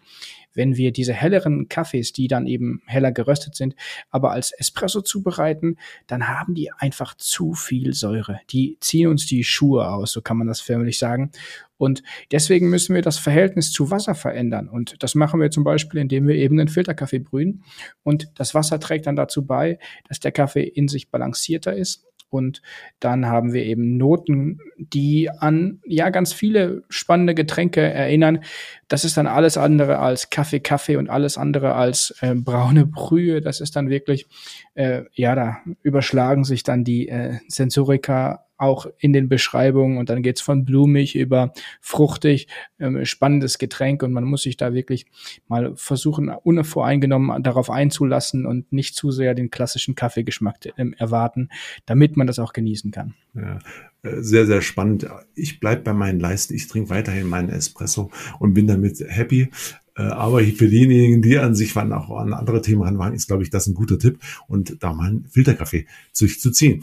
Wenn 0.53 0.77
wir 0.77 0.90
diese 0.90 1.12
helleren 1.12 1.68
Kaffees, 1.68 2.12
die 2.12 2.29
dann 2.29 2.46
eben 2.46 2.83
heller 2.87 3.12
geröstet 3.12 3.55
sind, 3.55 3.75
aber 4.11 4.31
als 4.31 4.53
Espresso 4.53 5.03
zubereiten, 5.03 5.77
dann 6.07 6.29
haben 6.29 6.55
die 6.55 6.72
einfach 6.72 7.14
zu 7.14 7.53
viel 7.53 7.92
Säure. 7.92 8.40
Die 8.51 8.79
ziehen 8.81 9.09
uns 9.09 9.27
die 9.27 9.44
Schuhe 9.44 9.87
aus, 9.88 10.12
so 10.12 10.22
kann 10.22 10.38
man 10.38 10.46
das 10.46 10.61
förmlich 10.61 10.99
sagen. 10.99 11.31
Und 11.79 12.03
deswegen 12.33 12.71
müssen 12.71 12.95
wir 12.95 13.03
das 13.03 13.19
Verhältnis 13.19 13.73
zu 13.73 13.91
Wasser 13.91 14.15
verändern. 14.15 14.69
Und 14.69 15.03
das 15.03 15.15
machen 15.15 15.41
wir 15.41 15.51
zum 15.51 15.65
Beispiel, 15.65 16.01
indem 16.01 16.27
wir 16.27 16.37
eben 16.37 16.59
einen 16.59 16.69
Filterkaffee 16.69 17.19
brühen. 17.19 17.62
Und 18.03 18.31
das 18.35 18.55
Wasser 18.55 18.81
trägt 18.81 19.07
dann 19.07 19.17
dazu 19.17 19.47
bei, 19.47 19.79
dass 20.09 20.21
der 20.21 20.33
Kaffee 20.33 20.65
in 20.65 20.89
sich 20.89 21.11
balancierter 21.11 21.75
ist. 21.75 22.07
Und 22.29 22.61
dann 22.99 23.27
haben 23.27 23.53
wir 23.53 23.65
eben 23.65 23.97
Noten, 23.97 24.59
die 24.79 25.31
an 25.31 25.81
ja 25.87 26.11
ganz 26.11 26.33
viele 26.33 26.83
spannende 26.89 27.35
Getränke 27.35 27.81
erinnern. 27.81 28.41
Das 28.89 29.05
ist 29.05 29.17
dann 29.17 29.29
alles 29.29 29.57
andere 29.57 29.99
als 29.99 30.29
Kaffee, 30.29 30.61
Kaffee 30.61 30.97
und 30.97 31.09
alles 31.09 31.39
andere 31.39 31.75
als 31.75 32.15
äh, 32.21 32.35
braune 32.35 32.87
Brühe. 32.87 33.41
Das 33.41 33.61
ist 33.61 33.77
dann 33.77 33.89
wirklich, 33.89 34.27
äh, 34.75 35.03
ja, 35.12 35.35
da 35.35 35.59
überschlagen 35.83 36.45
sich 36.45 36.65
dann 36.65 36.83
die 36.83 37.09
äh, 37.09 37.39
Sensorika 37.49 38.47
auch 38.59 38.87
in 38.99 39.12
den 39.12 39.29
Beschreibungen 39.29 39.99
und 39.99 40.09
dann 40.09 40.23
geht's 40.23 40.40
von 40.40 40.64
blumig 40.64 41.16
über 41.16 41.53
fruchtig, 41.81 42.49
ähm, 42.79 43.05
spannendes 43.05 43.59
Getränk 43.59 44.03
und 44.03 44.12
man 44.12 44.25
muss 44.25 44.42
sich 44.42 44.57
da 44.57 44.73
wirklich 44.73 45.07
mal 45.49 45.73
versuchen, 45.77 46.29
unvoreingenommen 46.29 47.42
darauf 47.42 47.71
einzulassen 47.71 48.47
und 48.47 48.73
nicht 48.73 48.95
zu 48.95 49.11
sehr 49.11 49.35
den 49.35 49.51
klassischen 49.51 49.95
Kaffeegeschmack 49.95 50.57
ähm, 50.77 50.95
erwarten, 50.99 51.49
damit 51.85 52.16
man 52.16 52.27
das 52.27 52.38
auch 52.38 52.53
genießen 52.53 52.90
kann. 52.90 53.14
Ja, 53.35 53.59
äh, 54.03 54.23
sehr, 54.23 54.47
sehr 54.47 54.62
spannend. 54.62 55.07
Ich 55.35 55.61
bleib 55.61 55.85
bei 55.85 55.92
meinen 55.92 56.21
Leisten, 56.21 56.55
ich 56.55 56.69
trinke 56.69 56.90
weiterhin 56.90 57.27
meinen 57.27 57.51
Espresso 57.51 58.11
und 58.38 58.55
bin 58.55 58.66
damit 58.66 59.01
happy. 59.07 59.51
Äh, 59.97 60.03
aber 60.03 60.40
für 60.40 60.69
diejenigen, 60.69 61.23
die 61.23 61.38
an 61.38 61.55
sich 61.55 61.75
waren, 61.75 61.92
auch 61.92 62.11
an 62.19 62.33
andere 62.33 62.61
Themen 62.62 62.83
ranwagen, 62.83 63.14
ist, 63.14 63.27
glaube 63.27 63.42
ich, 63.42 63.51
das 63.51 63.66
ein 63.66 63.75
guter 63.75 63.99
Tipp 63.99 64.19
und 64.47 64.83
da 64.83 64.92
mal 64.92 65.09
einen 65.09 65.27
Filterkaffee 65.29 65.87
sich 66.12 66.40
zu 66.40 66.51
ziehen. 66.51 66.83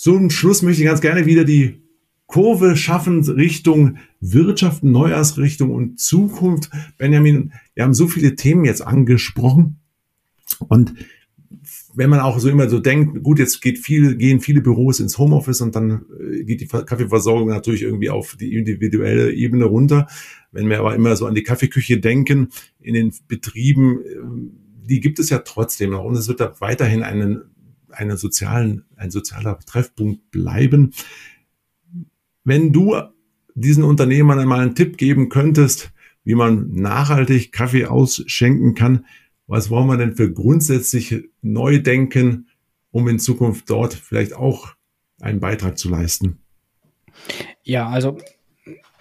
Zum 0.00 0.30
Schluss 0.30 0.62
möchte 0.62 0.80
ich 0.80 0.88
ganz 0.88 1.02
gerne 1.02 1.26
wieder 1.26 1.44
die 1.44 1.82
Kurve 2.24 2.74
schaffen 2.74 3.22
Richtung 3.22 3.98
Wirtschaft, 4.18 4.82
Neujahrsrichtung 4.82 5.70
und 5.70 6.00
Zukunft. 6.00 6.70
Benjamin, 6.96 7.52
wir 7.74 7.84
haben 7.84 7.92
so 7.92 8.08
viele 8.08 8.34
Themen 8.34 8.64
jetzt 8.64 8.80
angesprochen 8.80 9.78
und 10.66 10.94
wenn 11.94 12.08
man 12.08 12.20
auch 12.20 12.38
so 12.38 12.48
immer 12.48 12.70
so 12.70 12.78
denkt, 12.78 13.22
gut, 13.22 13.38
jetzt 13.38 13.60
geht 13.60 13.76
viel, 13.76 14.16
gehen 14.16 14.40
viele 14.40 14.62
Büros 14.62 15.00
ins 15.00 15.18
Homeoffice 15.18 15.60
und 15.60 15.76
dann 15.76 16.06
äh, 16.18 16.44
geht 16.44 16.62
die 16.62 16.66
Kaffeeversorgung 16.66 17.48
natürlich 17.50 17.82
irgendwie 17.82 18.08
auf 18.08 18.36
die 18.36 18.54
individuelle 18.54 19.34
Ebene 19.34 19.66
runter. 19.66 20.06
Wenn 20.50 20.70
wir 20.70 20.78
aber 20.78 20.94
immer 20.94 21.14
so 21.14 21.26
an 21.26 21.34
die 21.34 21.42
Kaffeeküche 21.42 22.00
denken, 22.00 22.48
in 22.80 22.94
den 22.94 23.12
Betrieben, 23.28 24.00
äh, 24.00 24.88
die 24.88 25.00
gibt 25.00 25.18
es 25.18 25.28
ja 25.28 25.40
trotzdem 25.40 25.90
noch 25.90 26.04
und 26.04 26.16
es 26.16 26.26
wird 26.26 26.40
da 26.40 26.54
weiterhin 26.58 27.02
einen 27.02 27.42
einer 27.92 28.16
sozialen, 28.16 28.84
ein 28.96 29.10
sozialer 29.10 29.58
Treffpunkt 29.58 30.30
bleiben. 30.30 30.92
Wenn 32.44 32.72
du 32.72 32.96
diesen 33.54 33.84
Unternehmern 33.84 34.38
einmal 34.38 34.60
einen 34.60 34.74
Tipp 34.74 34.96
geben 34.96 35.28
könntest, 35.28 35.92
wie 36.24 36.34
man 36.34 36.72
nachhaltig 36.72 37.52
Kaffee 37.52 37.86
ausschenken 37.86 38.74
kann, 38.74 39.06
was 39.46 39.70
wollen 39.70 39.88
wir 39.88 39.96
denn 39.96 40.14
für 40.14 40.32
grundsätzliche 40.32 41.24
Neudenken, 41.42 42.48
um 42.92 43.08
in 43.08 43.18
Zukunft 43.18 43.68
dort 43.68 43.94
vielleicht 43.94 44.34
auch 44.34 44.74
einen 45.20 45.40
Beitrag 45.40 45.76
zu 45.76 45.88
leisten? 45.88 46.38
Ja, 47.62 47.88
also 47.88 48.18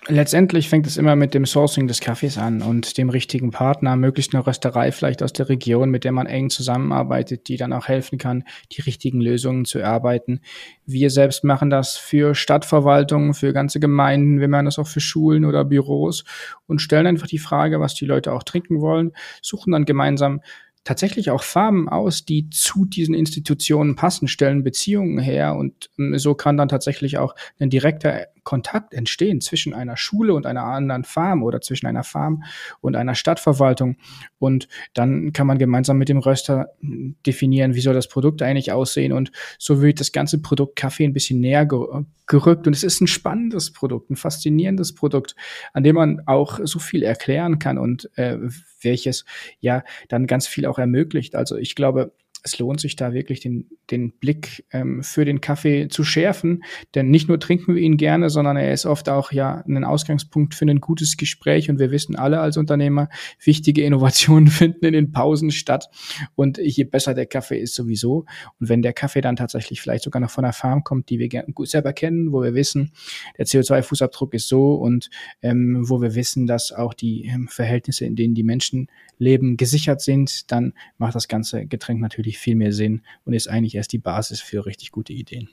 letztendlich 0.09 0.69
fängt 0.69 0.87
es 0.87 0.97
immer 0.97 1.15
mit 1.15 1.33
dem 1.33 1.45
Sourcing 1.45 1.87
des 1.87 1.99
Kaffees 1.99 2.37
an 2.37 2.61
und 2.61 2.97
dem 2.97 3.09
richtigen 3.09 3.51
Partner, 3.51 3.95
möglichst 3.95 4.33
eine 4.33 4.45
Rösterei 4.45 4.91
vielleicht 4.91 5.23
aus 5.23 5.33
der 5.33 5.49
Region, 5.49 5.89
mit 5.89 6.03
der 6.03 6.11
man 6.11 6.27
eng 6.27 6.49
zusammenarbeitet, 6.49 7.47
die 7.47 7.57
dann 7.57 7.73
auch 7.73 7.87
helfen 7.87 8.17
kann, 8.17 8.43
die 8.71 8.81
richtigen 8.81 9.21
Lösungen 9.21 9.65
zu 9.65 9.79
erarbeiten. 9.79 10.41
Wir 10.85 11.09
selbst 11.09 11.43
machen 11.43 11.69
das 11.69 11.97
für 11.97 12.35
Stadtverwaltungen, 12.35 13.33
für 13.33 13.53
ganze 13.53 13.79
Gemeinden, 13.79 14.39
wir 14.39 14.47
machen 14.47 14.65
das 14.65 14.79
auch 14.79 14.87
für 14.87 14.99
Schulen 15.01 15.45
oder 15.45 15.63
Büros 15.63 16.23
und 16.67 16.81
stellen 16.81 17.07
einfach 17.07 17.27
die 17.27 17.39
Frage, 17.39 17.79
was 17.79 17.93
die 17.93 18.05
Leute 18.05 18.33
auch 18.33 18.43
trinken 18.43 18.81
wollen, 18.81 19.13
suchen 19.41 19.71
dann 19.71 19.85
gemeinsam 19.85 20.41
tatsächlich 20.83 21.29
auch 21.29 21.43
Farben 21.43 21.89
aus, 21.89 22.25
die 22.25 22.49
zu 22.49 22.85
diesen 22.85 23.13
Institutionen 23.13 23.95
passen, 23.95 24.27
stellen 24.27 24.63
Beziehungen 24.63 25.19
her 25.19 25.55
und 25.55 25.89
ähm, 25.99 26.17
so 26.17 26.33
kann 26.35 26.57
dann 26.57 26.69
tatsächlich 26.69 27.17
auch 27.17 27.35
ein 27.59 27.69
direkter 27.69 28.27
Kontakt 28.49 28.95
entstehen 28.95 29.41
zwischen 29.41 29.75
einer 29.75 29.95
Schule 29.95 30.33
und 30.33 30.47
einer 30.47 30.63
anderen 30.63 31.03
Farm 31.03 31.43
oder 31.43 31.61
zwischen 31.61 31.85
einer 31.85 32.03
Farm 32.03 32.41
und 32.81 32.95
einer 32.95 33.13
Stadtverwaltung. 33.13 33.97
Und 34.39 34.67
dann 34.95 35.33
kann 35.33 35.45
man 35.45 35.59
gemeinsam 35.59 35.99
mit 35.99 36.09
dem 36.09 36.17
Röster 36.17 36.69
definieren, 36.81 37.75
wie 37.75 37.81
soll 37.81 37.93
das 37.93 38.09
Produkt 38.09 38.41
eigentlich 38.41 38.71
aussehen. 38.71 39.13
Und 39.13 39.31
so 39.59 39.83
wird 39.83 39.99
das 39.99 40.11
ganze 40.11 40.41
Produkt 40.41 40.77
Kaffee 40.77 41.03
ein 41.03 41.13
bisschen 41.13 41.39
näher 41.39 41.67
gerückt. 41.67 42.65
Und 42.65 42.75
es 42.75 42.83
ist 42.83 43.01
ein 43.01 43.07
spannendes 43.07 43.71
Produkt, 43.71 44.09
ein 44.09 44.15
faszinierendes 44.15 44.95
Produkt, 44.95 45.35
an 45.73 45.83
dem 45.83 45.93
man 45.93 46.23
auch 46.25 46.59
so 46.63 46.79
viel 46.79 47.03
erklären 47.03 47.59
kann 47.59 47.77
und 47.77 48.09
äh, 48.17 48.39
welches 48.81 49.25
ja 49.59 49.83
dann 50.07 50.25
ganz 50.25 50.47
viel 50.47 50.65
auch 50.65 50.79
ermöglicht. 50.79 51.35
Also 51.35 51.55
ich 51.55 51.75
glaube, 51.75 52.13
es 52.43 52.57
lohnt 52.57 52.79
sich 52.79 52.95
da 52.95 53.13
wirklich 53.13 53.41
den, 53.41 53.69
den 53.91 54.11
Blick 54.11 54.65
ähm, 54.71 55.03
für 55.03 55.25
den 55.25 55.41
Kaffee 55.41 55.87
zu 55.89 56.03
schärfen. 56.03 56.63
Denn 56.95 57.09
nicht 57.09 57.27
nur 57.27 57.39
trinken 57.39 57.75
wir 57.75 57.81
ihn 57.81 57.97
gerne, 57.97 58.29
sondern 58.29 58.57
er 58.57 58.73
ist 58.73 58.85
oft 58.85 59.09
auch 59.09 59.31
ja 59.31 59.63
ein 59.67 59.83
Ausgangspunkt 59.83 60.55
für 60.55 60.65
ein 60.65 60.79
gutes 60.79 61.17
Gespräch. 61.17 61.69
Und 61.69 61.79
wir 61.79 61.91
wissen 61.91 62.15
alle 62.15 62.39
als 62.39 62.57
Unternehmer, 62.57 63.09
wichtige 63.43 63.83
Innovationen 63.83 64.47
finden 64.47 64.85
in 64.85 64.93
den 64.93 65.11
Pausen 65.11 65.51
statt. 65.51 65.89
Und 66.35 66.57
je 66.57 66.83
besser 66.85 67.13
der 67.13 67.25
Kaffee 67.25 67.59
ist 67.59 67.75
sowieso. 67.75 68.25
Und 68.59 68.69
wenn 68.69 68.81
der 68.81 68.93
Kaffee 68.93 69.21
dann 69.21 69.35
tatsächlich 69.35 69.81
vielleicht 69.81 70.03
sogar 70.03 70.21
noch 70.21 70.31
von 70.31 70.43
einer 70.43 70.53
Farm 70.53 70.83
kommt, 70.83 71.09
die 71.09 71.19
wir 71.19 71.29
gut 71.53 71.69
selber 71.69 71.93
kennen, 71.93 72.31
wo 72.31 72.41
wir 72.41 72.53
wissen, 72.53 72.91
der 73.37 73.45
CO2-Fußabdruck 73.45 74.33
ist 74.33 74.47
so 74.47 74.75
und 74.75 75.09
ähm, 75.41 75.89
wo 75.89 76.01
wir 76.01 76.15
wissen, 76.15 76.47
dass 76.47 76.71
auch 76.71 76.93
die 76.93 77.25
ähm, 77.25 77.47
Verhältnisse, 77.47 78.05
in 78.05 78.15
denen 78.15 78.33
die 78.33 78.43
Menschen 78.43 78.87
leben, 79.17 79.57
gesichert 79.57 80.01
sind, 80.01 80.51
dann 80.51 80.73
macht 80.97 81.15
das 81.15 81.27
ganze 81.27 81.65
Getränk 81.65 81.99
natürlich 81.99 82.28
natürlich 82.29 82.37
viel 82.37 82.55
mehr 82.55 82.73
Sinn 82.73 83.01
und 83.25 83.33
ist 83.33 83.49
eigentlich 83.49 83.75
erst 83.75 83.91
die 83.91 83.97
Basis 83.97 84.41
für 84.41 84.65
richtig 84.65 84.91
gute 84.91 85.13
Ideen. 85.13 85.49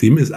Dem 0.00 0.18
ist 0.18 0.32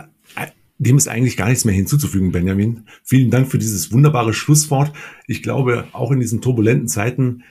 dem 0.77 0.97
ist 0.97 1.07
eigentlich 1.07 1.38
gar 1.38 1.47
nichts 1.47 1.63
mehr 1.63 1.73
hinzuzufügen, 1.73 2.33
Benjamin. 2.33 2.83
Vielen 3.01 3.31
Dank 3.31 3.49
für 3.49 3.57
dieses 3.57 3.93
wunderbare 3.93 4.33
Schlusswort. 4.33 4.91
Ich 5.25 5.41
glaube, 5.41 5.88
auch 5.93 6.11
in 6.11 6.19
diesen 6.19 6.41
turbulenten 6.41 6.89
Zeiten 6.89 7.43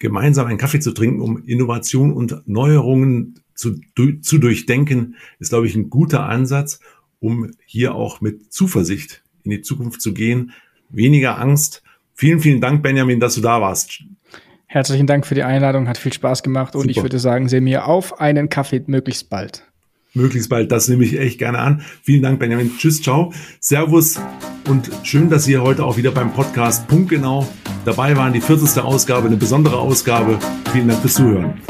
gemeinsam 0.00 0.48
einen 0.48 0.58
Kaffee 0.58 0.80
zu 0.80 0.90
trinken, 0.90 1.20
um 1.20 1.44
Innovation 1.44 2.12
und 2.12 2.42
Neuerungen 2.46 3.38
zu, 3.54 3.78
zu 4.20 4.38
durchdenken, 4.38 5.14
ist, 5.38 5.50
glaube 5.50 5.68
ich, 5.68 5.76
ein 5.76 5.90
guter 5.90 6.28
Ansatz, 6.28 6.80
um 7.20 7.52
hier 7.66 7.94
auch 7.94 8.20
mit 8.20 8.52
Zuversicht 8.52 9.22
in 9.44 9.52
die 9.52 9.62
Zukunft 9.62 10.00
zu 10.00 10.12
gehen. 10.12 10.50
Weniger 10.90 11.38
Angst. 11.38 11.84
Vielen, 12.14 12.40
vielen 12.40 12.60
Dank, 12.60 12.82
Benjamin, 12.82 13.20
dass 13.20 13.36
du 13.36 13.42
da 13.42 13.60
warst. 13.60 14.02
Herzlichen 14.74 15.06
Dank 15.06 15.24
für 15.24 15.36
die 15.36 15.44
Einladung, 15.44 15.86
hat 15.86 15.98
viel 15.98 16.12
Spaß 16.12 16.42
gemacht 16.42 16.74
und 16.74 16.82
Super. 16.82 16.90
ich 16.90 17.00
würde 17.00 17.20
sagen, 17.20 17.48
sehen 17.48 17.64
wir 17.64 17.86
auf 17.86 18.20
einen 18.20 18.48
Kaffee 18.48 18.82
möglichst 18.84 19.30
bald 19.30 19.62
möglichst 20.16 20.48
bald. 20.48 20.70
Das 20.72 20.88
nehme 20.88 21.04
ich 21.04 21.18
echt 21.18 21.38
gerne 21.38 21.58
an. 21.58 21.82
Vielen 22.02 22.22
Dank, 22.22 22.40
Benjamin. 22.40 22.72
Tschüss, 22.76 23.02
ciao. 23.02 23.32
Servus 23.60 24.20
und 24.68 24.90
schön, 25.02 25.28
dass 25.28 25.44
Sie 25.44 25.58
heute 25.58 25.84
auch 25.84 25.96
wieder 25.96 26.10
beim 26.12 26.32
Podcast 26.32 26.88
punktgenau 26.88 27.48
dabei 27.84 28.16
waren. 28.16 28.32
Die 28.32 28.40
40. 28.40 28.82
Ausgabe, 28.82 29.26
eine 29.26 29.36
besondere 29.36 29.76
Ausgabe. 29.76 30.38
Vielen 30.72 30.88
Dank 30.88 31.00
fürs 31.00 31.14
Zuhören. 31.14 31.60